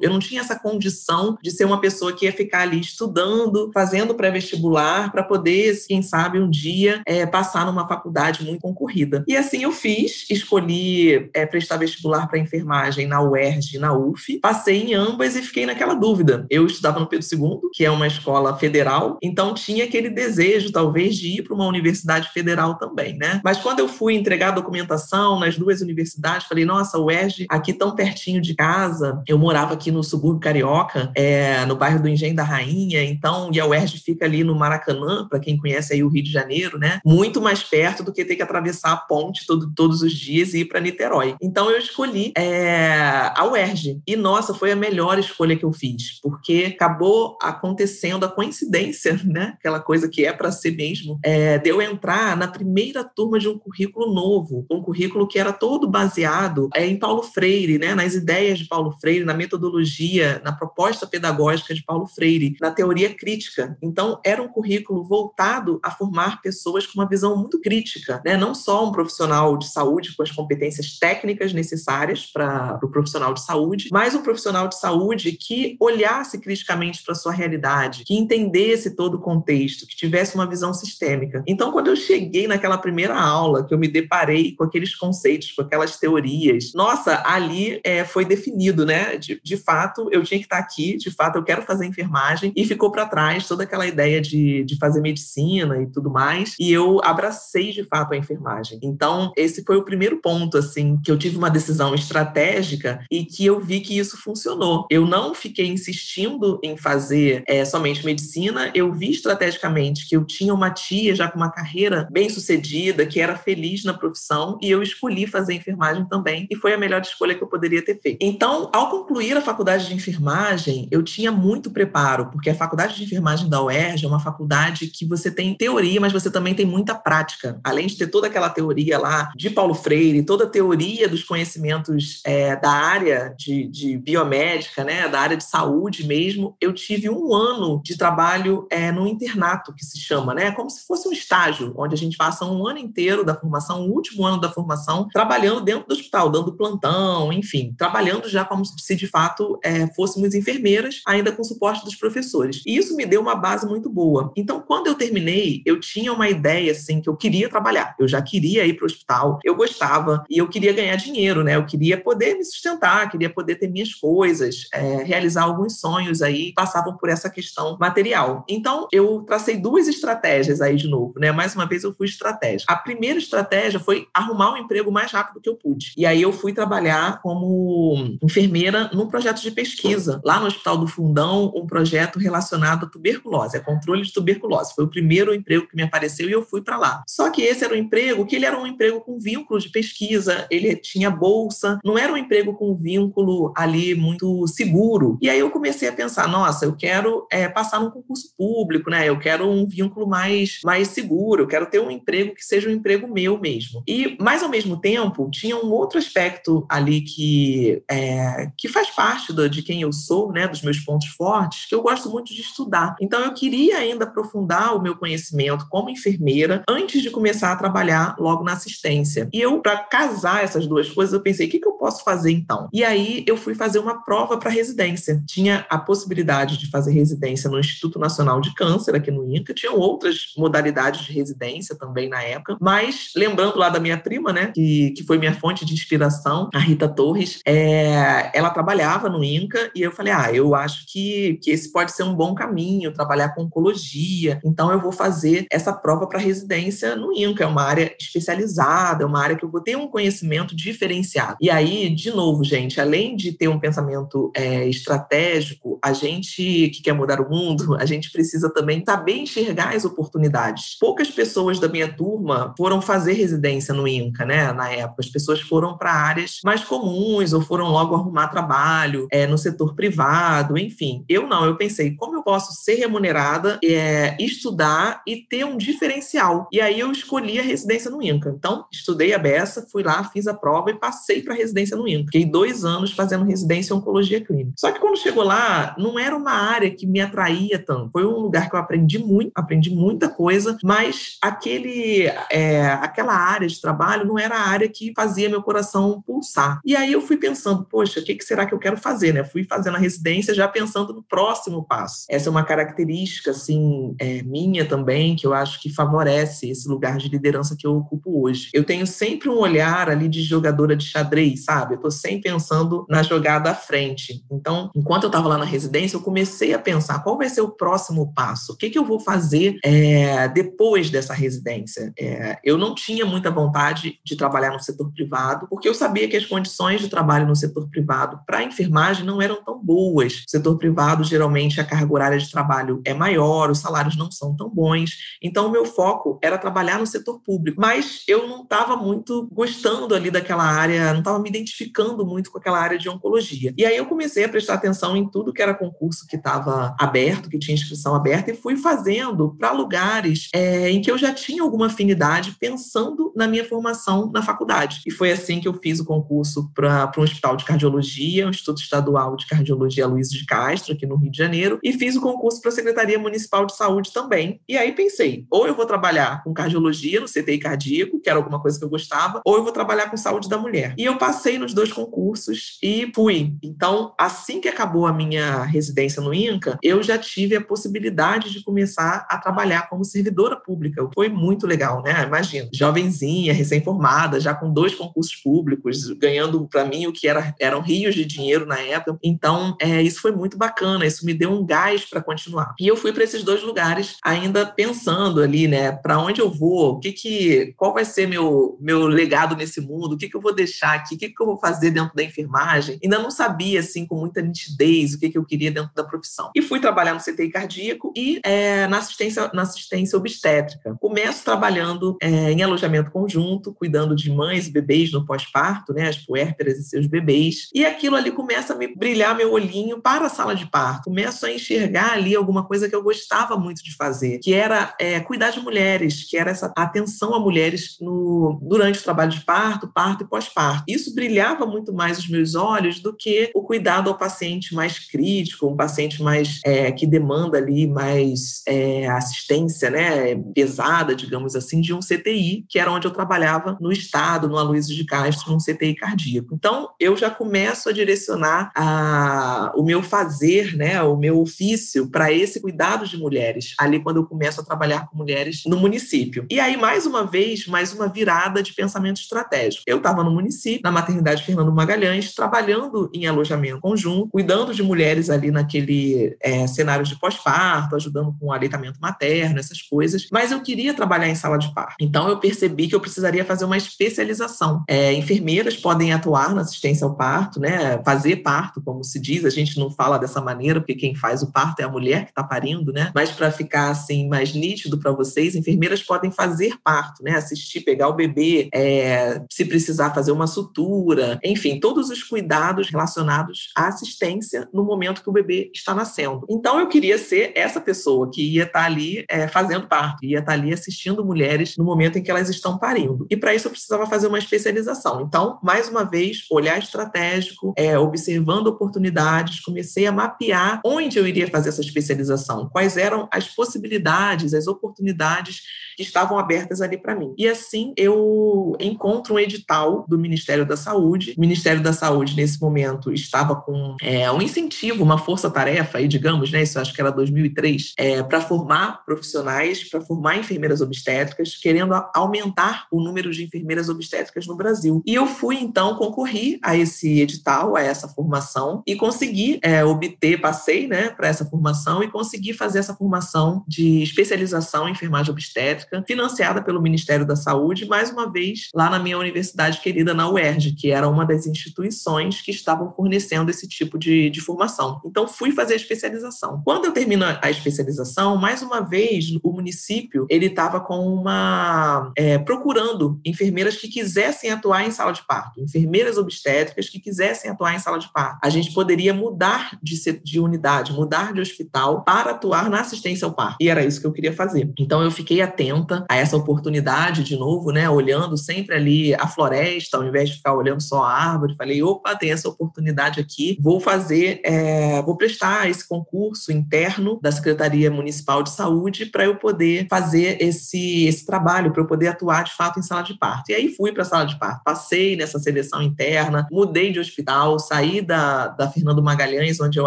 Eu 0.00 0.10
não 0.10 0.18
tinha 0.18 0.40
essa 0.40 0.58
condição 0.58 1.36
de 1.42 1.49
de 1.50 1.56
ser 1.56 1.64
uma 1.64 1.80
pessoa 1.80 2.12
que 2.12 2.24
ia 2.24 2.32
ficar 2.32 2.60
ali 2.60 2.80
estudando, 2.80 3.70
fazendo 3.74 4.14
pré-vestibular, 4.14 5.10
para 5.10 5.22
poder, 5.22 5.76
quem 5.86 6.00
sabe, 6.00 6.38
um 6.38 6.48
dia 6.48 7.02
é, 7.04 7.26
passar 7.26 7.66
numa 7.66 7.86
faculdade 7.86 8.44
muito 8.44 8.60
concorrida. 8.60 9.24
E 9.26 9.36
assim 9.36 9.64
eu 9.64 9.72
fiz, 9.72 10.26
escolhi 10.30 11.28
é, 11.34 11.44
prestar 11.44 11.76
vestibular 11.76 12.28
para 12.28 12.38
enfermagem 12.38 13.06
na 13.06 13.20
UERJ 13.20 13.76
e 13.76 13.78
na 13.78 13.92
UF, 13.92 14.38
passei 14.38 14.84
em 14.84 14.94
ambas 14.94 15.34
e 15.36 15.42
fiquei 15.42 15.66
naquela 15.66 15.94
dúvida. 15.94 16.46
Eu 16.48 16.66
estudava 16.66 17.00
no 17.00 17.06
Pedro 17.06 17.26
II, 17.30 17.70
que 17.72 17.84
é 17.84 17.90
uma 17.90 18.06
escola 18.06 18.56
federal, 18.56 19.18
então 19.22 19.54
tinha 19.54 19.84
aquele 19.84 20.08
desejo, 20.08 20.70
talvez, 20.70 21.16
de 21.16 21.38
ir 21.38 21.42
para 21.42 21.54
uma 21.54 21.66
universidade 21.66 22.28
federal 22.32 22.76
também, 22.76 23.16
né? 23.16 23.40
Mas 23.42 23.58
quando 23.58 23.80
eu 23.80 23.88
fui 23.88 24.14
entregar 24.14 24.48
a 24.48 24.52
documentação 24.52 25.40
nas 25.40 25.56
duas 25.56 25.80
universidades, 25.80 26.46
falei, 26.46 26.64
nossa, 26.64 26.98
UERJ 26.98 27.46
aqui 27.48 27.72
tão 27.72 27.94
pertinho 27.94 28.40
de 28.40 28.54
casa, 28.54 29.22
eu 29.26 29.38
morava 29.38 29.74
aqui 29.74 29.90
no 29.90 30.02
subúrbio 30.04 30.40
carioca, 30.40 31.10
é, 31.16 31.39
é, 31.40 31.64
no 31.64 31.74
bairro 31.74 32.02
do 32.02 32.08
Engenho 32.08 32.36
da 32.36 32.42
Rainha, 32.42 33.02
então, 33.02 33.50
e 33.50 33.58
a 33.58 33.66
UERJ 33.66 33.98
fica 33.98 34.26
ali 34.26 34.44
no 34.44 34.54
Maracanã, 34.54 35.26
para 35.26 35.40
quem 35.40 35.56
conhece 35.56 35.94
aí 35.94 36.04
o 36.04 36.08
Rio 36.08 36.22
de 36.22 36.30
Janeiro, 36.30 36.78
né? 36.78 37.00
Muito 37.04 37.40
mais 37.40 37.62
perto 37.62 38.02
do 38.02 38.12
que 38.12 38.24
ter 38.26 38.36
que 38.36 38.42
atravessar 38.42 38.92
a 38.92 38.96
ponte 38.96 39.46
todo, 39.46 39.72
todos 39.74 40.02
os 40.02 40.12
dias 40.12 40.52
e 40.52 40.60
ir 40.60 40.64
para 40.66 40.80
Niterói. 40.80 41.36
Então 41.40 41.70
eu 41.70 41.78
escolhi 41.78 42.32
é, 42.36 43.32
a 43.34 43.46
UERJ. 43.50 44.02
E 44.06 44.16
nossa, 44.16 44.52
foi 44.52 44.70
a 44.70 44.76
melhor 44.76 45.18
escolha 45.18 45.56
que 45.56 45.64
eu 45.64 45.72
fiz, 45.72 46.20
porque 46.22 46.74
acabou 46.76 47.38
acontecendo 47.40 48.24
a 48.24 48.28
coincidência, 48.28 49.18
né? 49.24 49.54
Aquela 49.58 49.80
coisa 49.80 50.08
que 50.08 50.26
é 50.26 50.32
para 50.32 50.52
ser 50.52 50.72
mesmo, 50.72 51.18
é, 51.24 51.56
de 51.56 51.70
eu 51.70 51.80
entrar 51.80 52.36
na 52.36 52.48
primeira 52.48 53.02
turma 53.02 53.38
de 53.38 53.48
um 53.48 53.58
currículo 53.58 54.12
novo, 54.12 54.66
um 54.70 54.82
currículo 54.82 55.26
que 55.26 55.38
era 55.38 55.52
todo 55.52 55.88
baseado 55.88 56.68
é, 56.74 56.86
em 56.86 56.98
Paulo 56.98 57.22
Freire, 57.22 57.78
né? 57.78 57.94
Nas 57.94 58.14
ideias 58.14 58.58
de 58.58 58.66
Paulo 58.66 58.94
Freire, 59.00 59.24
na 59.24 59.32
metodologia, 59.32 60.42
na 60.44 60.52
proposta 60.52 61.06
pedagógica 61.06 61.29
pedagógica 61.30 61.74
de 61.74 61.82
Paulo 61.84 62.06
Freire, 62.06 62.56
na 62.60 62.70
teoria 62.70 63.14
crítica. 63.14 63.76
Então, 63.80 64.20
era 64.24 64.42
um 64.42 64.48
currículo 64.48 65.04
voltado 65.04 65.78
a 65.82 65.90
formar 65.90 66.42
pessoas 66.42 66.86
com 66.86 67.00
uma 67.00 67.08
visão 67.08 67.36
muito 67.36 67.60
crítica, 67.60 68.20
né? 68.24 68.36
não 68.36 68.54
só 68.54 68.86
um 68.88 68.92
profissional 68.92 69.56
de 69.56 69.68
saúde 69.68 70.14
com 70.16 70.22
as 70.22 70.30
competências 70.30 70.98
técnicas 70.98 71.52
necessárias 71.52 72.26
para 72.26 72.74
o 72.76 72.78
pro 72.78 73.00
profissional 73.00 73.32
de 73.32 73.42
saúde, 73.42 73.88
mas 73.90 74.14
um 74.14 74.22
profissional 74.22 74.68
de 74.68 74.78
saúde 74.78 75.32
que 75.32 75.76
olhasse 75.80 76.38
criticamente 76.38 77.02
para 77.02 77.12
a 77.12 77.16
sua 77.16 77.32
realidade, 77.32 78.04
que 78.04 78.14
entendesse 78.14 78.94
todo 78.94 79.14
o 79.14 79.20
contexto, 79.20 79.86
que 79.86 79.96
tivesse 79.96 80.34
uma 80.34 80.46
visão 80.46 80.74
sistêmica. 80.74 81.42
Então, 81.46 81.72
quando 81.72 81.86
eu 81.86 81.96
cheguei 81.96 82.46
naquela 82.46 82.76
primeira 82.76 83.18
aula, 83.18 83.64
que 83.64 83.72
eu 83.72 83.78
me 83.78 83.88
deparei 83.88 84.54
com 84.54 84.64
aqueles 84.64 84.94
conceitos, 84.94 85.52
com 85.52 85.62
aquelas 85.62 85.96
teorias, 85.96 86.72
nossa, 86.74 87.22
ali 87.24 87.80
é, 87.82 88.04
foi 88.04 88.24
definido, 88.24 88.84
né? 88.84 89.16
De, 89.16 89.40
de 89.42 89.56
fato, 89.56 90.08
eu 90.12 90.22
tinha 90.22 90.38
que 90.38 90.46
estar 90.46 90.58
aqui, 90.58 90.96
de 90.96 91.09
de 91.10 91.16
fato 91.16 91.36
eu 91.36 91.42
quero 91.42 91.62
fazer 91.62 91.86
enfermagem 91.86 92.52
e 92.56 92.64
ficou 92.64 92.90
para 92.90 93.06
trás 93.06 93.46
toda 93.46 93.64
aquela 93.64 93.86
ideia 93.86 94.20
de, 94.20 94.64
de 94.64 94.76
fazer 94.76 95.00
medicina 95.00 95.82
e 95.82 95.86
tudo 95.86 96.10
mais. 96.10 96.54
E 96.58 96.72
eu 96.72 97.00
abracei 97.02 97.72
de 97.72 97.84
fato 97.84 98.14
a 98.14 98.16
enfermagem. 98.16 98.78
Então, 98.82 99.32
esse 99.36 99.64
foi 99.64 99.76
o 99.76 99.84
primeiro 99.84 100.20
ponto, 100.20 100.56
assim, 100.56 100.98
que 101.04 101.10
eu 101.10 101.18
tive 101.18 101.36
uma 101.36 101.50
decisão 101.50 101.94
estratégica 101.94 103.04
e 103.10 103.24
que 103.24 103.44
eu 103.44 103.60
vi 103.60 103.80
que 103.80 103.98
isso 103.98 104.16
funcionou. 104.16 104.86
Eu 104.90 105.06
não 105.06 105.34
fiquei 105.34 105.66
insistindo 105.66 106.58
em 106.62 106.76
fazer 106.76 107.42
é, 107.46 107.64
somente 107.64 108.04
medicina, 108.04 108.70
eu 108.74 108.92
vi 108.92 109.10
estrategicamente 109.10 110.08
que 110.08 110.16
eu 110.16 110.24
tinha 110.24 110.54
uma 110.54 110.70
tia 110.70 111.14
já 111.14 111.28
com 111.28 111.36
uma 111.36 111.50
carreira 111.50 112.08
bem 112.10 112.28
sucedida, 112.28 113.06
que 113.06 113.20
era 113.20 113.36
feliz 113.36 113.84
na 113.84 113.94
profissão, 113.94 114.58
e 114.62 114.70
eu 114.70 114.82
escolhi 114.82 115.26
fazer 115.26 115.54
enfermagem 115.54 116.04
também, 116.06 116.46
e 116.50 116.56
foi 116.56 116.72
a 116.72 116.78
melhor 116.78 117.00
escolha 117.00 117.34
que 117.34 117.42
eu 117.42 117.48
poderia 117.48 117.84
ter 117.84 118.00
feito. 118.00 118.18
Então, 118.20 118.70
ao 118.72 118.90
concluir 118.90 119.36
a 119.36 119.40
faculdade 119.40 119.88
de 119.88 119.94
enfermagem, 119.94 120.88
eu 120.90 120.99
tinha 121.02 121.32
muito 121.32 121.70
preparo, 121.70 122.30
porque 122.30 122.50
a 122.50 122.54
faculdade 122.54 122.96
de 122.96 123.04
enfermagem 123.04 123.48
da 123.48 123.62
UERJ 123.62 124.04
é 124.04 124.08
uma 124.08 124.20
faculdade 124.20 124.86
que 124.88 125.06
você 125.06 125.30
tem 125.30 125.54
teoria, 125.54 126.00
mas 126.00 126.12
você 126.12 126.30
também 126.30 126.54
tem 126.54 126.66
muita 126.66 126.94
prática. 126.94 127.60
Além 127.64 127.86
de 127.86 127.96
ter 127.96 128.06
toda 128.08 128.26
aquela 128.26 128.50
teoria 128.50 128.98
lá 128.98 129.32
de 129.36 129.50
Paulo 129.50 129.74
Freire, 129.74 130.24
toda 130.24 130.44
a 130.44 130.48
teoria 130.48 131.08
dos 131.08 131.24
conhecimentos 131.24 132.20
é, 132.24 132.56
da 132.56 132.70
área 132.70 133.34
de, 133.36 133.66
de, 133.68 133.98
biomédica, 133.98 134.84
né, 134.84 135.08
da 135.08 135.20
área 135.20 135.36
de 135.36 135.44
saúde 135.44 136.06
mesmo, 136.06 136.56
eu 136.60 136.72
tive 136.72 137.08
um 137.08 137.34
ano 137.34 137.80
de 137.84 137.96
trabalho 137.96 138.66
é, 138.70 138.92
no 138.92 139.06
internato, 139.06 139.74
que 139.74 139.84
se 139.84 139.98
chama, 139.98 140.34
né, 140.34 140.50
como 140.52 140.70
se 140.70 140.86
fosse 140.86 141.08
um 141.08 141.12
estágio, 141.12 141.74
onde 141.76 141.94
a 141.94 141.98
gente 141.98 142.16
passa 142.16 142.44
um 142.44 142.66
ano 142.66 142.78
inteiro 142.78 143.24
da 143.24 143.34
formação, 143.34 143.86
o 143.86 143.92
último 143.92 144.24
ano 144.24 144.40
da 144.40 144.50
formação, 144.50 145.08
trabalhando 145.08 145.60
dentro 145.60 145.86
do 145.86 145.92
hospital, 145.92 146.30
dando 146.30 146.56
plantão, 146.56 147.32
enfim, 147.32 147.74
trabalhando 147.76 148.28
já 148.28 148.44
como 148.44 148.64
se 148.64 148.96
de 148.96 149.06
fato 149.06 149.58
é, 149.62 149.86
fôssemos 149.94 150.34
enfermeiras, 150.34 150.89
ainda 151.06 151.32
com 151.32 151.44
suporte 151.44 151.84
dos 151.84 151.94
professores. 151.94 152.62
E 152.66 152.76
isso 152.76 152.96
me 152.96 153.06
deu 153.06 153.20
uma 153.20 153.34
base 153.34 153.66
muito 153.66 153.88
boa. 153.88 154.32
Então, 154.36 154.60
quando 154.60 154.86
eu 154.86 154.94
terminei, 154.94 155.62
eu 155.64 155.78
tinha 155.78 156.12
uma 156.12 156.28
ideia 156.28 156.72
assim 156.72 157.00
que 157.00 157.08
eu 157.08 157.16
queria 157.16 157.48
trabalhar. 157.48 157.94
Eu 157.98 158.08
já 158.08 158.20
queria 158.22 158.66
ir 158.66 158.74
para 158.74 158.84
o 158.84 158.86
hospital, 158.86 159.38
eu 159.44 159.54
gostava 159.54 160.24
e 160.28 160.38
eu 160.38 160.48
queria 160.48 160.72
ganhar 160.72 160.96
dinheiro, 160.96 161.42
né? 161.42 161.56
Eu 161.56 161.66
queria 161.66 162.00
poder 162.00 162.34
me 162.34 162.44
sustentar, 162.44 163.10
queria 163.10 163.30
poder 163.30 163.56
ter 163.56 163.68
minhas 163.68 163.94
coisas, 163.94 164.68
é, 164.72 165.02
realizar 165.02 165.44
alguns 165.44 165.80
sonhos 165.80 166.22
aí, 166.22 166.52
passavam 166.54 166.96
por 166.96 167.08
essa 167.08 167.28
questão 167.30 167.76
material. 167.78 168.44
Então, 168.48 168.88
eu 168.92 169.20
tracei 169.26 169.56
duas 169.56 169.88
estratégias 169.88 170.60
aí 170.60 170.76
de 170.76 170.88
novo, 170.88 171.14
né? 171.18 171.32
Mais 171.32 171.54
uma 171.54 171.66
vez 171.66 171.84
eu 171.84 171.94
fui 171.94 172.06
estratégica. 172.06 172.72
A 172.72 172.76
primeira 172.76 173.18
estratégia 173.18 173.80
foi 173.80 174.06
arrumar 174.14 174.52
um 174.52 174.56
emprego 174.56 174.90
mais 174.90 175.10
rápido 175.12 175.40
que 175.40 175.48
eu 175.48 175.56
pude. 175.56 175.92
E 175.96 176.06
aí 176.06 176.20
eu 176.22 176.32
fui 176.32 176.52
trabalhar 176.52 177.20
como 177.22 178.16
enfermeira 178.22 178.90
num 178.92 179.06
projeto 179.06 179.40
de 179.40 179.50
pesquisa, 179.50 180.20
lá 180.24 180.40
no 180.40 180.46
Hospital 180.46 180.78
do 180.80 180.86
Fundão, 180.86 181.52
um 181.54 181.66
projeto 181.66 182.18
relacionado 182.18 182.86
à 182.86 182.88
tuberculose, 182.88 183.56
a 183.56 183.60
controle 183.60 184.02
de 184.02 184.12
tuberculose. 184.12 184.74
Foi 184.74 184.84
o 184.84 184.90
primeiro 184.90 185.34
emprego 185.34 185.66
que 185.66 185.76
me 185.76 185.82
apareceu 185.82 186.28
e 186.28 186.32
eu 186.32 186.42
fui 186.42 186.62
para 186.62 186.76
lá. 186.76 187.04
Só 187.08 187.30
que 187.30 187.42
esse 187.42 187.64
era 187.64 187.74
um 187.74 187.76
emprego 187.76 188.26
que 188.26 188.36
ele 188.36 188.46
era 188.46 188.58
um 188.58 188.66
emprego 188.66 189.00
com 189.00 189.18
vínculo 189.18 189.60
de 189.60 189.68
pesquisa, 189.68 190.46
ele 190.50 190.74
tinha 190.76 191.10
bolsa, 191.10 191.78
não 191.84 191.98
era 191.98 192.12
um 192.12 192.16
emprego 192.16 192.54
com 192.54 192.74
vínculo 192.74 193.52
ali 193.56 193.94
muito 193.94 194.46
seguro. 194.46 195.18
E 195.20 195.28
aí 195.28 195.38
eu 195.38 195.50
comecei 195.50 195.88
a 195.88 195.92
pensar, 195.92 196.28
nossa, 196.28 196.64
eu 196.64 196.74
quero 196.74 197.26
é, 197.30 197.48
passar 197.48 197.80
num 197.80 197.90
concurso 197.90 198.34
público, 198.36 198.90
né? 198.90 199.08
Eu 199.08 199.18
quero 199.18 199.48
um 199.48 199.66
vínculo 199.66 200.06
mais, 200.06 200.60
mais 200.64 200.88
seguro, 200.88 201.42
eu 201.42 201.46
quero 201.46 201.66
ter 201.66 201.80
um 201.80 201.90
emprego 201.90 202.34
que 202.34 202.44
seja 202.44 202.68
um 202.68 202.72
emprego 202.72 203.06
meu 203.06 203.38
mesmo. 203.38 203.82
E, 203.86 204.16
mais 204.20 204.42
ao 204.42 204.48
mesmo 204.48 204.76
tempo, 204.80 205.28
tinha 205.30 205.56
um 205.56 205.70
outro 205.70 205.98
aspecto 205.98 206.66
ali 206.68 207.02
que, 207.02 207.82
é, 207.90 208.50
que 208.56 208.68
faz 208.68 208.90
parte 208.90 209.32
do, 209.32 209.48
de 209.48 209.62
quem 209.62 209.82
eu 209.82 209.92
sou, 209.92 210.32
né? 210.32 210.48
Dos 210.48 210.62
meus 210.62 210.69
pontos 210.78 211.08
fortes, 211.08 211.66
que 211.66 211.74
eu 211.74 211.82
gosto 211.82 212.08
muito 212.10 212.34
de 212.34 212.40
estudar. 212.40 212.96
Então, 213.00 213.20
eu 213.20 213.34
queria 213.34 213.78
ainda 213.78 214.04
aprofundar 214.04 214.76
o 214.76 214.82
meu 214.82 214.96
conhecimento 214.96 215.66
como 215.68 215.90
enfermeira 215.90 216.62
antes 216.68 217.02
de 217.02 217.10
começar 217.10 217.52
a 217.52 217.56
trabalhar 217.56 218.14
logo 218.18 218.44
na 218.44 218.52
assistência. 218.52 219.28
E 219.32 219.40
eu, 219.40 219.60
para 219.60 219.78
casar 219.78 220.44
essas 220.44 220.66
duas 220.66 220.90
coisas, 220.90 221.12
eu 221.12 221.20
pensei, 221.20 221.46
o 221.46 221.50
que, 221.50 221.58
que 221.58 221.68
eu 221.68 221.72
posso 221.72 222.04
fazer 222.04 222.30
então? 222.30 222.68
E 222.72 222.84
aí 222.84 223.24
eu 223.26 223.36
fui 223.36 223.54
fazer 223.54 223.78
uma 223.78 224.02
prova 224.04 224.36
para 224.36 224.50
residência. 224.50 225.22
Tinha 225.26 225.66
a 225.68 225.78
possibilidade 225.78 226.58
de 226.58 226.70
fazer 226.70 226.92
residência 226.92 227.50
no 227.50 227.58
Instituto 227.58 227.98
Nacional 227.98 228.40
de 228.40 228.54
Câncer, 228.54 228.94
aqui 228.94 229.10
no 229.10 229.24
INCA, 229.24 229.54
tinham 229.54 229.76
outras 229.76 230.32
modalidades 230.36 231.04
de 231.04 231.12
residência 231.12 231.76
também 231.76 232.08
na 232.08 232.22
época, 232.22 232.56
mas 232.60 233.10
lembrando 233.16 233.58
lá 233.58 233.68
da 233.68 233.80
minha 233.80 233.98
prima, 233.98 234.32
né, 234.32 234.52
que, 234.54 234.90
que 234.90 235.04
foi 235.04 235.18
minha 235.18 235.34
fonte 235.34 235.64
de 235.64 235.72
inspiração, 235.72 236.48
a 236.54 236.58
Rita 236.58 236.88
Torres, 236.88 237.40
é, 237.46 238.30
ela 238.34 238.50
trabalhava 238.50 239.08
no 239.08 239.22
INCA 239.22 239.70
e 239.74 239.82
eu 239.82 239.92
falei, 239.92 240.12
ah, 240.12 240.32
eu 240.32 240.54
acho 240.60 240.84
que, 240.86 241.38
que 241.42 241.50
esse 241.50 241.72
pode 241.72 241.92
ser 241.92 242.02
um 242.02 242.14
bom 242.14 242.34
caminho, 242.34 242.92
trabalhar 242.92 243.30
com 243.30 243.42
oncologia, 243.42 244.40
então 244.44 244.70
eu 244.70 244.80
vou 244.80 244.92
fazer 244.92 245.46
essa 245.50 245.72
prova 245.72 246.06
para 246.06 246.18
residência 246.18 246.94
no 246.94 247.12
INCA, 247.12 247.44
é 247.44 247.46
uma 247.46 247.62
área 247.62 247.94
especializada, 248.00 249.02
é 249.02 249.06
uma 249.06 249.20
área 249.20 249.36
que 249.36 249.44
eu 249.44 249.50
vou 249.50 249.60
ter 249.60 249.76
um 249.76 249.88
conhecimento 249.88 250.54
diferenciado. 250.54 251.36
E 251.40 251.50
aí, 251.50 251.88
de 251.94 252.10
novo, 252.10 252.44
gente, 252.44 252.80
além 252.80 253.16
de 253.16 253.32
ter 253.32 253.48
um 253.48 253.58
pensamento 253.58 254.30
é, 254.36 254.68
estratégico, 254.68 255.78
a 255.82 255.92
gente 255.92 256.70
que 256.70 256.82
quer 256.82 256.92
mudar 256.92 257.20
o 257.20 257.28
mundo, 257.28 257.76
a 257.76 257.86
gente 257.86 258.10
precisa 258.10 258.52
também 258.52 258.82
saber 258.84 259.18
enxergar 259.18 259.74
as 259.74 259.84
oportunidades. 259.84 260.76
Poucas 260.78 261.10
pessoas 261.10 261.58
da 261.58 261.68
minha 261.68 261.92
turma 261.92 262.54
foram 262.56 262.80
fazer 262.80 263.12
residência 263.14 263.74
no 263.74 263.86
INCA, 263.86 264.24
né, 264.24 264.52
na 264.52 264.70
época. 264.70 265.00
As 265.00 265.08
pessoas 265.08 265.40
foram 265.40 265.76
para 265.76 265.92
áreas 265.92 266.40
mais 266.44 266.62
comuns 266.64 267.32
ou 267.32 267.40
foram 267.40 267.68
logo 267.68 267.94
arrumar 267.94 268.28
trabalho 268.28 269.06
é, 269.10 269.26
no 269.26 269.38
setor 269.38 269.74
privado, 269.74 270.49
enfim. 270.56 271.04
Eu 271.08 271.26
não, 271.26 271.44
eu 271.44 271.56
pensei, 271.56 271.94
como 271.94 272.16
eu 272.16 272.22
posso 272.22 272.52
ser 272.62 272.74
remunerada, 272.74 273.58
é, 273.64 274.16
estudar 274.20 275.02
e 275.06 275.16
ter 275.16 275.44
um 275.44 275.56
diferencial? 275.56 276.48
E 276.52 276.60
aí 276.60 276.80
eu 276.80 276.90
escolhi 276.90 277.38
a 277.38 277.42
residência 277.42 277.90
no 277.90 278.02
INCA. 278.02 278.34
Então, 278.36 278.66
estudei 278.70 279.12
a 279.14 279.18
beça, 279.18 279.66
fui 279.70 279.82
lá, 279.82 280.04
fiz 280.04 280.26
a 280.26 280.34
prova 280.34 280.70
e 280.70 280.78
passei 280.78 281.22
para 281.22 281.34
residência 281.34 281.76
no 281.76 281.86
INCA. 281.86 282.06
Fiquei 282.06 282.24
dois 282.24 282.64
anos 282.64 282.92
fazendo 282.92 283.24
residência 283.24 283.72
em 283.72 283.76
oncologia 283.76 284.20
clínica. 284.20 284.52
Só 284.56 284.72
que 284.72 284.80
quando 284.80 284.98
chegou 284.98 285.24
lá, 285.24 285.74
não 285.78 285.98
era 285.98 286.16
uma 286.16 286.32
área 286.32 286.70
que 286.70 286.86
me 286.86 287.00
atraía 287.00 287.58
tanto. 287.58 287.90
Foi 287.92 288.04
um 288.04 288.18
lugar 288.18 288.48
que 288.48 288.56
eu 288.56 288.60
aprendi 288.60 288.98
muito, 288.98 289.32
aprendi 289.34 289.70
muita 289.70 290.08
coisa, 290.08 290.56
mas 290.62 291.18
aquele, 291.22 292.06
é, 292.30 292.66
aquela 292.80 293.14
área 293.14 293.48
de 293.48 293.60
trabalho 293.60 294.06
não 294.06 294.18
era 294.18 294.36
a 294.36 294.48
área 294.48 294.68
que 294.68 294.92
fazia 294.94 295.28
meu 295.28 295.42
coração 295.42 296.02
pulsar. 296.06 296.60
E 296.64 296.76
aí 296.76 296.92
eu 296.92 297.00
fui 297.00 297.16
pensando, 297.16 297.64
poxa, 297.64 298.00
o 298.00 298.04
que, 298.04 298.14
que 298.14 298.24
será 298.24 298.46
que 298.46 298.54
eu 298.54 298.58
quero 298.58 298.76
fazer, 298.76 299.12
né? 299.12 299.24
Fui 299.24 299.44
fazendo 299.44 299.76
a 299.76 299.80
residência 299.80 300.34
já 300.40 300.48
pensando 300.48 300.94
no 300.94 301.02
próximo 301.02 301.64
passo. 301.64 302.06
Essa 302.08 302.28
é 302.28 302.30
uma 302.30 302.42
característica, 302.42 303.30
assim, 303.30 303.94
é, 303.98 304.22
minha 304.22 304.64
também, 304.66 305.14
que 305.14 305.26
eu 305.26 305.34
acho 305.34 305.60
que 305.60 305.72
favorece 305.72 306.48
esse 306.48 306.66
lugar 306.66 306.96
de 306.96 307.08
liderança 307.08 307.54
que 307.58 307.66
eu 307.66 307.76
ocupo 307.76 308.22
hoje. 308.22 308.48
Eu 308.54 308.64
tenho 308.64 308.86
sempre 308.86 309.28
um 309.28 309.38
olhar 309.38 309.90
ali 309.90 310.08
de 310.08 310.22
jogadora 310.22 310.74
de 310.74 310.86
xadrez, 310.86 311.44
sabe? 311.44 311.74
Eu 311.74 311.80
tô 311.80 311.90
sempre 311.90 312.30
pensando 312.30 312.86
na 312.88 313.02
jogada 313.02 313.50
à 313.50 313.54
frente. 313.54 314.24
Então, 314.30 314.70
enquanto 314.74 315.04
eu 315.04 315.08
estava 315.08 315.28
lá 315.28 315.36
na 315.36 315.44
residência, 315.44 315.96
eu 315.96 316.00
comecei 316.00 316.54
a 316.54 316.58
pensar 316.58 317.02
qual 317.02 317.18
vai 317.18 317.28
ser 317.28 317.42
o 317.42 317.50
próximo 317.50 318.12
passo, 318.14 318.52
o 318.52 318.56
que, 318.56 318.70
que 318.70 318.78
eu 318.78 318.84
vou 318.84 318.98
fazer 318.98 319.58
é, 319.62 320.26
depois 320.28 320.88
dessa 320.88 321.12
residência. 321.12 321.92
É, 321.98 322.38
eu 322.42 322.56
não 322.56 322.74
tinha 322.74 323.04
muita 323.04 323.30
vontade 323.30 323.98
de 324.02 324.16
trabalhar 324.16 324.52
no 324.52 324.60
setor 324.60 324.90
privado, 324.92 325.46
porque 325.50 325.68
eu 325.68 325.74
sabia 325.74 326.08
que 326.08 326.16
as 326.16 326.24
condições 326.24 326.80
de 326.80 326.88
trabalho 326.88 327.26
no 327.26 327.36
setor 327.36 327.68
privado 327.68 328.20
para 328.26 328.42
enfermagem 328.42 329.04
não 329.04 329.20
eram 329.20 329.44
tão 329.44 329.62
boas. 329.62 330.19
Setor 330.26 330.58
privado, 330.58 331.04
geralmente, 331.04 331.60
a 331.60 331.64
carga 331.64 331.92
horária 331.92 332.18
de 332.18 332.30
trabalho 332.30 332.80
é 332.84 332.94
maior, 332.94 333.50
os 333.50 333.58
salários 333.58 333.96
não 333.96 334.10
são 334.10 334.36
tão 334.36 334.48
bons. 334.48 334.90
Então, 335.22 335.46
o 335.46 335.50
meu 335.50 335.64
foco 335.64 336.18
era 336.22 336.38
trabalhar 336.38 336.78
no 336.78 336.86
setor 336.86 337.20
público. 337.20 337.60
Mas 337.60 338.02
eu 338.06 338.28
não 338.28 338.42
estava 338.42 338.76
muito 338.76 339.28
gostando 339.32 339.94
ali 339.94 340.10
daquela 340.10 340.44
área, 340.44 340.92
não 340.92 341.00
estava 341.00 341.18
me 341.18 341.28
identificando 341.28 342.04
muito 342.04 342.30
com 342.30 342.38
aquela 342.38 342.58
área 342.58 342.78
de 342.78 342.88
oncologia. 342.88 343.52
E 343.56 343.64
aí 343.64 343.76
eu 343.76 343.86
comecei 343.86 344.24
a 344.24 344.28
prestar 344.28 344.54
atenção 344.54 344.96
em 344.96 345.08
tudo 345.08 345.32
que 345.32 345.42
era 345.42 345.54
concurso 345.54 346.06
que 346.06 346.16
estava 346.16 346.74
aberto, 346.78 347.28
que 347.28 347.38
tinha 347.38 347.54
inscrição 347.54 347.94
aberta, 347.94 348.30
e 348.30 348.36
fui 348.36 348.56
fazendo 348.56 349.36
para 349.38 349.52
lugares 349.52 350.28
é, 350.34 350.70
em 350.70 350.80
que 350.80 350.90
eu 350.90 350.98
já 350.98 351.12
tinha 351.12 351.42
alguma 351.42 351.66
afinidade, 351.66 352.36
pensando 352.38 353.12
na 353.16 353.26
minha 353.26 353.44
formação 353.44 354.10
na 354.12 354.22
faculdade. 354.22 354.80
E 354.86 354.90
foi 354.90 355.10
assim 355.10 355.40
que 355.40 355.48
eu 355.48 355.54
fiz 355.54 355.80
o 355.80 355.84
concurso 355.84 356.50
para 356.54 356.90
um 356.96 357.02
hospital 357.02 357.36
de 357.36 357.44
cardiologia, 357.44 358.26
o 358.26 358.30
Instituto 358.30 358.60
Estadual 358.60 359.16
de 359.16 359.26
Cardiologia 359.26 359.86
Luiz 359.86 360.09
de 360.12 360.24
Castro, 360.26 360.72
aqui 360.72 360.86
no 360.86 360.96
Rio 360.96 361.10
de 361.10 361.18
Janeiro, 361.18 361.58
e 361.62 361.72
fiz 361.72 361.96
o 361.96 362.00
concurso 362.00 362.40
para 362.40 362.50
a 362.50 362.54
Secretaria 362.54 362.98
Municipal 362.98 363.46
de 363.46 363.56
Saúde 363.56 363.92
também. 363.92 364.40
E 364.48 364.56
aí 364.56 364.72
pensei, 364.72 365.26
ou 365.30 365.46
eu 365.46 365.54
vou 365.54 365.66
trabalhar 365.66 366.22
com 366.22 366.32
cardiologia 366.32 367.00
no 367.00 367.06
CTI 367.06 367.38
cardíaco, 367.38 368.00
que 368.00 368.08
era 368.08 368.18
alguma 368.18 368.40
coisa 368.40 368.58
que 368.58 368.64
eu 368.64 368.68
gostava, 368.68 369.20
ou 369.24 369.36
eu 369.36 369.42
vou 369.42 369.52
trabalhar 369.52 369.90
com 369.90 369.96
saúde 369.96 370.28
da 370.28 370.38
mulher. 370.38 370.74
E 370.76 370.84
eu 370.84 370.96
passei 370.98 371.38
nos 371.38 371.54
dois 371.54 371.72
concursos 371.72 372.58
e 372.62 372.90
fui. 372.94 373.34
Então, 373.42 373.94
assim 373.98 374.40
que 374.40 374.48
acabou 374.48 374.86
a 374.86 374.92
minha 374.92 375.42
residência 375.44 376.02
no 376.02 376.14
INCA, 376.14 376.58
eu 376.62 376.82
já 376.82 376.98
tive 376.98 377.36
a 377.36 377.40
possibilidade 377.40 378.30
de 378.30 378.42
começar 378.42 379.06
a 379.10 379.18
trabalhar 379.18 379.68
como 379.68 379.84
servidora 379.84 380.36
pública. 380.36 380.88
Foi 380.94 381.08
muito 381.08 381.46
legal, 381.46 381.82
né? 381.82 382.04
Imagina, 382.06 382.48
jovenzinha, 382.52 383.32
recém-formada, 383.32 384.20
já 384.20 384.34
com 384.34 384.52
dois 384.52 384.74
concursos 384.74 385.16
públicos, 385.16 385.90
ganhando 385.92 386.46
para 386.48 386.64
mim 386.64 386.86
o 386.86 386.92
que 386.92 387.08
era, 387.08 387.34
eram 387.38 387.60
rios 387.60 387.94
de 387.94 388.04
dinheiro 388.04 388.46
na 388.46 388.58
época. 388.58 388.98
Então, 389.02 389.56
é, 389.60 389.82
isso 389.82 389.99
foi 390.00 390.12
muito 390.12 390.36
bacana, 390.36 390.86
isso 390.86 391.04
me 391.04 391.14
deu 391.14 391.30
um 391.30 391.44
gás 391.44 391.84
para 391.84 392.02
continuar. 392.02 392.54
E 392.58 392.66
eu 392.66 392.76
fui 392.76 392.92
para 392.92 393.04
esses 393.04 393.22
dois 393.22 393.42
lugares 393.42 393.96
ainda 394.02 394.46
pensando 394.46 395.22
ali, 395.22 395.46
né, 395.46 395.72
para 395.72 395.98
onde 395.98 396.20
eu 396.20 396.30
vou, 396.30 396.72
o 396.72 396.80
que 396.80 396.92
que, 396.92 397.54
qual 397.56 397.74
vai 397.74 397.84
ser 397.84 398.06
meu 398.06 398.56
meu 398.60 398.86
legado 398.86 399.36
nesse 399.36 399.60
mundo, 399.60 399.94
o 399.94 399.98
que 399.98 400.08
que 400.08 400.16
eu 400.16 400.20
vou 400.20 400.34
deixar 400.34 400.74
aqui, 400.74 400.94
o 400.94 400.98
que 400.98 401.08
que 401.08 401.22
eu 401.22 401.26
vou 401.26 401.38
fazer 401.38 401.70
dentro 401.70 401.94
da 401.94 402.02
enfermagem. 402.02 402.78
Ainda 402.82 402.98
não 402.98 403.10
sabia 403.10 403.60
assim 403.60 403.86
com 403.86 403.96
muita 403.96 404.20
nitidez 404.20 404.94
o 404.94 404.98
que 405.00 405.10
que 405.10 405.18
eu 405.18 405.24
queria 405.24 405.50
dentro 405.50 405.70
da 405.74 405.84
profissão. 405.84 406.30
E 406.34 406.42
fui 406.42 406.60
trabalhar 406.60 406.94
no 406.94 407.00
CTI 407.00 407.30
cardíaco 407.30 407.92
e 407.96 408.20
é, 408.24 408.66
na 408.66 408.78
assistência 408.78 409.30
na 409.32 409.42
assistência 409.42 409.98
obstétrica. 409.98 410.76
Começo 410.80 411.24
trabalhando 411.24 411.96
é, 412.00 412.32
em 412.32 412.42
alojamento 412.42 412.90
conjunto, 412.90 413.52
cuidando 413.54 413.94
de 413.94 414.10
mães 414.10 414.46
e 414.46 414.52
bebês 414.52 414.92
no 414.92 415.04
pós-parto, 415.04 415.72
né, 415.72 415.88
as 415.88 415.98
puérperas 415.98 416.58
e 416.58 416.64
seus 416.64 416.86
bebês. 416.86 417.48
E 417.54 417.64
aquilo 417.64 417.96
ali 417.96 418.10
começa 418.10 418.52
a 418.52 418.56
me 418.56 418.74
brilhar 418.74 419.16
meu 419.16 419.32
olhinho 419.32 419.80
para 419.90 420.06
a 420.06 420.08
sala 420.08 420.36
de 420.36 420.46
parto. 420.46 420.84
Começo 420.84 421.26
a 421.26 421.32
enxergar 421.32 421.94
ali 421.94 422.14
alguma 422.14 422.44
coisa 422.46 422.68
que 422.68 422.76
eu 422.76 422.82
gostava 422.82 423.36
muito 423.36 423.60
de 423.60 423.74
fazer, 423.74 424.20
que 424.20 424.32
era 424.32 424.72
é, 424.78 425.00
cuidar 425.00 425.30
de 425.30 425.40
mulheres, 425.40 426.04
que 426.08 426.16
era 426.16 426.30
essa 426.30 426.52
atenção 426.56 427.12
a 427.12 427.18
mulheres 427.18 427.76
no, 427.80 428.38
durante 428.40 428.78
o 428.78 428.84
trabalho 428.84 429.10
de 429.10 429.20
parto, 429.22 429.66
parto 429.66 430.04
e 430.04 430.06
pós-parto. 430.06 430.62
Isso 430.68 430.94
brilhava 430.94 431.44
muito 431.44 431.72
mais 431.72 431.98
os 431.98 432.08
meus 432.08 432.36
olhos 432.36 432.78
do 432.78 432.94
que 432.96 433.32
o 433.34 433.42
cuidado 433.42 433.90
ao 433.90 433.98
paciente 433.98 434.54
mais 434.54 434.78
crítico, 434.78 435.48
um 435.48 435.56
paciente 435.56 436.00
mais 436.00 436.38
é, 436.44 436.70
que 436.70 436.86
demanda 436.86 437.38
ali 437.38 437.66
mais 437.66 438.42
é, 438.46 438.86
assistência, 438.90 439.70
né, 439.70 440.14
pesada, 440.32 440.94
digamos 440.94 441.34
assim, 441.34 441.60
de 441.60 441.74
um 441.74 441.80
CTI, 441.80 442.44
que 442.48 442.60
era 442.60 442.70
onde 442.70 442.86
eu 442.86 442.92
trabalhava 442.92 443.58
no 443.60 443.72
estado, 443.72 444.28
no 444.28 444.38
Aloysio 444.38 444.76
de 444.76 444.84
Castro, 444.84 445.32
num 445.32 445.38
CTI 445.38 445.74
cardíaco. 445.74 446.32
Então, 446.32 446.68
eu 446.78 446.96
já 446.96 447.10
começo 447.10 447.68
a 447.68 447.72
direcionar 447.72 448.52
a, 448.54 449.52
o 449.56 449.64
meu 449.64 449.79
fazer, 449.82 450.56
né, 450.56 450.82
o 450.82 450.96
meu 450.96 451.20
ofício 451.20 451.88
para 451.88 452.12
esse 452.12 452.40
cuidado 452.40 452.86
de 452.86 452.96
mulheres, 452.96 453.54
ali 453.58 453.80
quando 453.80 453.96
eu 453.96 454.06
começo 454.06 454.40
a 454.40 454.44
trabalhar 454.44 454.88
com 454.88 454.96
mulheres 454.96 455.42
no 455.46 455.56
município. 455.56 456.26
E 456.30 456.38
aí, 456.40 456.56
mais 456.56 456.86
uma 456.86 457.04
vez, 457.04 457.46
mais 457.46 457.72
uma 457.72 457.88
virada 457.88 458.42
de 458.42 458.52
pensamento 458.52 459.00
estratégico. 459.00 459.64
Eu 459.66 459.78
estava 459.78 460.02
no 460.04 460.10
município, 460.10 460.62
na 460.62 460.70
maternidade 460.70 461.22
Fernando 461.22 461.52
Magalhães, 461.52 462.14
trabalhando 462.14 462.90
em 462.94 463.06
alojamento 463.06 463.60
conjunto, 463.60 464.08
cuidando 464.08 464.54
de 464.54 464.62
mulheres 464.62 465.10
ali 465.10 465.30
naquele 465.30 466.16
é, 466.20 466.46
cenário 466.46 466.84
de 466.84 466.98
pós-parto, 466.98 467.76
ajudando 467.76 468.14
com 468.18 468.26
o 468.26 468.32
aleitamento 468.32 468.80
materno, 468.80 469.38
essas 469.38 469.62
coisas. 469.62 470.06
Mas 470.12 470.32
eu 470.32 470.40
queria 470.40 470.74
trabalhar 470.74 471.08
em 471.08 471.14
sala 471.14 471.38
de 471.38 471.52
parto. 471.54 471.76
Então, 471.80 472.08
eu 472.08 472.18
percebi 472.18 472.68
que 472.68 472.74
eu 472.74 472.80
precisaria 472.80 473.24
fazer 473.24 473.44
uma 473.44 473.56
especialização. 473.56 474.64
É, 474.68 474.92
enfermeiras 474.92 475.56
podem 475.56 475.92
atuar 475.92 476.34
na 476.34 476.42
assistência 476.42 476.84
ao 476.84 476.94
parto, 476.94 477.40
né? 477.40 477.80
Fazer 477.84 478.16
parto, 478.16 478.60
como 478.60 478.82
se 478.84 479.00
diz. 479.00 479.24
A 479.24 479.30
gente 479.30 479.58
não 479.58 479.69
fala 479.70 479.98
dessa 479.98 480.20
maneira, 480.20 480.60
porque 480.60 480.74
quem 480.74 480.94
faz 480.94 481.22
o 481.22 481.32
parto 481.32 481.60
é 481.60 481.64
a 481.64 481.68
mulher 481.68 482.04
que 482.04 482.10
está 482.10 482.22
parindo, 482.22 482.72
né? 482.72 482.90
Mas 482.94 483.10
para 483.10 483.30
ficar 483.30 483.70
assim 483.70 484.08
mais 484.08 484.34
nítido 484.34 484.78
para 484.78 484.92
vocês, 484.92 485.34
enfermeiras 485.34 485.82
podem 485.82 486.10
fazer 486.10 486.54
parto, 486.62 487.02
né? 487.02 487.12
Assistir, 487.12 487.60
pegar 487.60 487.88
o 487.88 487.94
bebê, 487.94 488.48
é, 488.52 489.22
se 489.30 489.44
precisar 489.44 489.94
fazer 489.94 490.12
uma 490.12 490.26
sutura, 490.26 491.18
enfim, 491.24 491.58
todos 491.60 491.90
os 491.90 492.02
cuidados 492.02 492.68
relacionados 492.68 493.50
à 493.56 493.68
assistência 493.68 494.48
no 494.52 494.64
momento 494.64 495.02
que 495.02 495.10
o 495.10 495.12
bebê 495.12 495.50
está 495.54 495.74
nascendo. 495.74 496.24
Então 496.28 496.58
eu 496.58 496.68
queria 496.68 496.98
ser 496.98 497.32
essa 497.34 497.60
pessoa 497.60 498.10
que 498.10 498.22
ia 498.22 498.44
estar 498.44 498.60
tá 498.60 498.66
ali 498.66 499.04
é, 499.08 499.28
fazendo 499.28 499.66
parto, 499.66 500.04
ia 500.04 500.18
estar 500.18 500.32
tá 500.32 500.38
ali 500.38 500.52
assistindo 500.52 501.04
mulheres 501.04 501.56
no 501.56 501.64
momento 501.64 501.98
em 501.98 502.02
que 502.02 502.10
elas 502.10 502.28
estão 502.28 502.58
parindo. 502.58 503.06
E 503.10 503.16
para 503.16 503.34
isso 503.34 503.46
eu 503.46 503.50
precisava 503.52 503.86
fazer 503.86 504.06
uma 504.06 504.18
especialização. 504.18 505.02
Então, 505.02 505.38
mais 505.42 505.68
uma 505.68 505.84
vez, 505.84 506.24
olhar 506.30 506.58
estratégico, 506.58 507.52
é, 507.56 507.78
observando 507.78 508.46
oportunidades, 508.48 509.40
comecei 509.60 509.86
a 509.86 509.92
mapear 509.92 510.60
onde 510.64 510.98
eu 510.98 511.06
iria 511.06 511.28
fazer 511.28 511.50
essa 511.50 511.60
especialização, 511.60 512.48
quais 512.48 512.78
eram 512.78 513.06
as 513.12 513.28
possibilidades, 513.28 514.32
as 514.32 514.46
oportunidades 514.46 515.42
que 515.76 515.82
estavam 515.82 516.18
abertas 516.18 516.60
ali 516.60 516.78
para 516.78 516.94
mim. 516.94 517.14
E 517.16 517.28
assim 517.28 517.72
eu 517.76 518.56
encontro 518.58 519.14
um 519.14 519.18
edital 519.18 519.84
do 519.86 519.98
Ministério 519.98 520.46
da 520.46 520.56
Saúde. 520.56 521.14
O 521.16 521.20
Ministério 521.20 521.62
da 521.62 521.72
Saúde, 521.72 522.16
nesse 522.16 522.40
momento, 522.40 522.92
estava 522.92 523.36
com 523.36 523.76
é, 523.82 524.10
um 524.10 524.20
incentivo, 524.20 524.82
uma 524.82 524.98
força-tarefa, 524.98 525.78
aí, 525.78 525.88
digamos, 525.88 526.30
né? 526.30 526.42
Isso 526.42 526.58
acho 526.58 526.74
que 526.74 526.80
era 526.80 526.90
2003, 526.90 527.74
é, 527.76 528.02
para 528.02 528.20
formar 528.20 528.84
profissionais, 528.84 529.68
para 529.68 529.80
formar 529.80 530.16
enfermeiras 530.16 530.60
obstétricas, 530.60 531.36
querendo 531.36 531.74
aumentar 531.94 532.66
o 532.70 532.80
número 532.80 533.10
de 533.10 533.24
enfermeiras 533.24 533.68
obstétricas 533.68 534.26
no 534.26 534.36
Brasil. 534.36 534.82
E 534.86 534.94
eu 534.94 535.06
fui, 535.06 535.36
então, 535.36 535.76
concorri 535.76 536.38
a 536.42 536.56
esse 536.56 537.00
edital, 537.00 537.56
a 537.56 537.62
essa 537.62 537.88
formação, 537.88 538.62
e 538.66 538.76
consegui 538.76 539.38
é, 539.42 539.49
obter, 539.64 540.20
passei 540.20 540.66
né, 540.66 540.90
para 540.90 541.08
essa 541.08 541.24
formação 541.24 541.82
e 541.82 541.90
consegui 541.90 542.32
fazer 542.32 542.58
essa 542.58 542.74
formação 542.74 543.44
de 543.46 543.82
especialização 543.82 544.68
em 544.68 544.72
enfermagem 544.72 545.12
obstétrica 545.12 545.82
financiada 545.86 546.42
pelo 546.42 546.60
Ministério 546.60 547.06
da 547.06 547.16
Saúde, 547.16 547.66
mais 547.66 547.90
uma 547.90 548.10
vez 548.10 548.48
lá 548.54 548.70
na 548.70 548.78
minha 548.78 548.98
universidade 548.98 549.60
querida, 549.60 549.94
na 549.94 550.08
UERJ, 550.08 550.52
que 550.52 550.70
era 550.70 550.88
uma 550.88 551.04
das 551.04 551.26
instituições 551.26 552.20
que 552.22 552.30
estavam 552.30 552.72
fornecendo 552.72 553.30
esse 553.30 553.48
tipo 553.48 553.78
de, 553.78 554.10
de 554.10 554.20
formação. 554.20 554.80
Então, 554.84 555.06
fui 555.06 555.32
fazer 555.32 555.54
a 555.54 555.56
especialização. 555.56 556.42
Quando 556.44 556.66
eu 556.66 556.72
termino 556.72 557.04
a 557.04 557.30
especialização, 557.30 558.16
mais 558.16 558.42
uma 558.42 558.60
vez, 558.60 559.06
o 559.22 559.32
município 559.32 560.06
ele 560.08 560.26
estava 560.26 560.60
com 560.60 560.86
uma 560.86 561.92
é, 561.96 562.18
procurando 562.18 563.00
enfermeiras 563.04 563.56
que 563.56 563.68
quisessem 563.68 564.30
atuar 564.30 564.66
em 564.66 564.70
sala 564.70 564.92
de 564.92 565.04
parto, 565.06 565.40
enfermeiras 565.40 565.96
obstétricas 565.98 566.68
que 566.68 566.78
quisessem 566.78 567.30
atuar 567.30 567.54
em 567.54 567.58
sala 567.58 567.78
de 567.78 567.90
parto. 567.92 568.18
A 568.22 568.28
gente 568.28 568.52
poderia 568.52 568.92
mudar 568.92 569.29
de, 569.62 570.00
de 570.02 570.20
unidade, 570.20 570.72
mudar 570.72 571.12
de 571.12 571.20
hospital 571.20 571.82
para 571.82 572.12
atuar 572.12 572.48
na 572.50 572.60
assistência 572.60 573.04
ao 573.04 573.12
parto. 573.12 573.36
E 573.40 573.48
era 573.48 573.64
isso 573.64 573.80
que 573.80 573.86
eu 573.86 573.92
queria 573.92 574.12
fazer. 574.12 574.52
Então, 574.58 574.82
eu 574.82 574.90
fiquei 574.90 575.20
atenta 575.20 575.84
a 575.88 575.96
essa 575.96 576.16
oportunidade 576.16 577.02
de 577.02 577.16
novo, 577.16 577.50
né? 577.50 577.68
Olhando 577.68 578.16
sempre 578.16 578.54
ali 578.54 578.94
a 578.94 579.06
floresta, 579.06 579.76
ao 579.76 579.84
invés 579.84 580.10
de 580.10 580.16
ficar 580.16 580.34
olhando 580.34 580.62
só 580.62 580.82
a 580.82 580.92
árvore. 580.92 581.36
Falei, 581.36 581.62
opa, 581.62 581.96
tem 581.96 582.12
essa 582.12 582.28
oportunidade 582.28 583.00
aqui, 583.00 583.38
vou 583.40 583.60
fazer, 583.60 584.20
é, 584.24 584.80
vou 584.82 584.96
prestar 584.96 585.48
esse 585.48 585.66
concurso 585.66 586.32
interno 586.32 586.98
da 587.02 587.12
Secretaria 587.12 587.70
Municipal 587.70 588.22
de 588.22 588.30
Saúde 588.30 588.86
para 588.86 589.04
eu 589.04 589.16
poder 589.16 589.66
fazer 589.68 590.16
esse, 590.20 590.86
esse 590.86 591.04
trabalho, 591.04 591.52
para 591.52 591.62
eu 591.62 591.66
poder 591.66 591.88
atuar 591.88 592.24
de 592.24 592.34
fato 592.34 592.58
em 592.58 592.62
sala 592.62 592.82
de 592.82 592.94
parto. 592.98 593.30
E 593.30 593.34
aí 593.34 593.54
fui 593.54 593.72
para 593.72 593.82
a 593.82 593.86
sala 593.86 594.04
de 594.04 594.18
parto, 594.18 594.42
passei 594.44 594.96
nessa 594.96 595.18
seleção 595.18 595.62
interna, 595.62 596.26
mudei 596.30 596.72
de 596.72 596.80
hospital, 596.80 597.38
saí 597.38 597.80
da, 597.80 598.28
da 598.28 598.50
Fernando 598.50 598.82
Magalhães, 599.20 599.40
onde 599.40 599.58
eu 599.58 599.66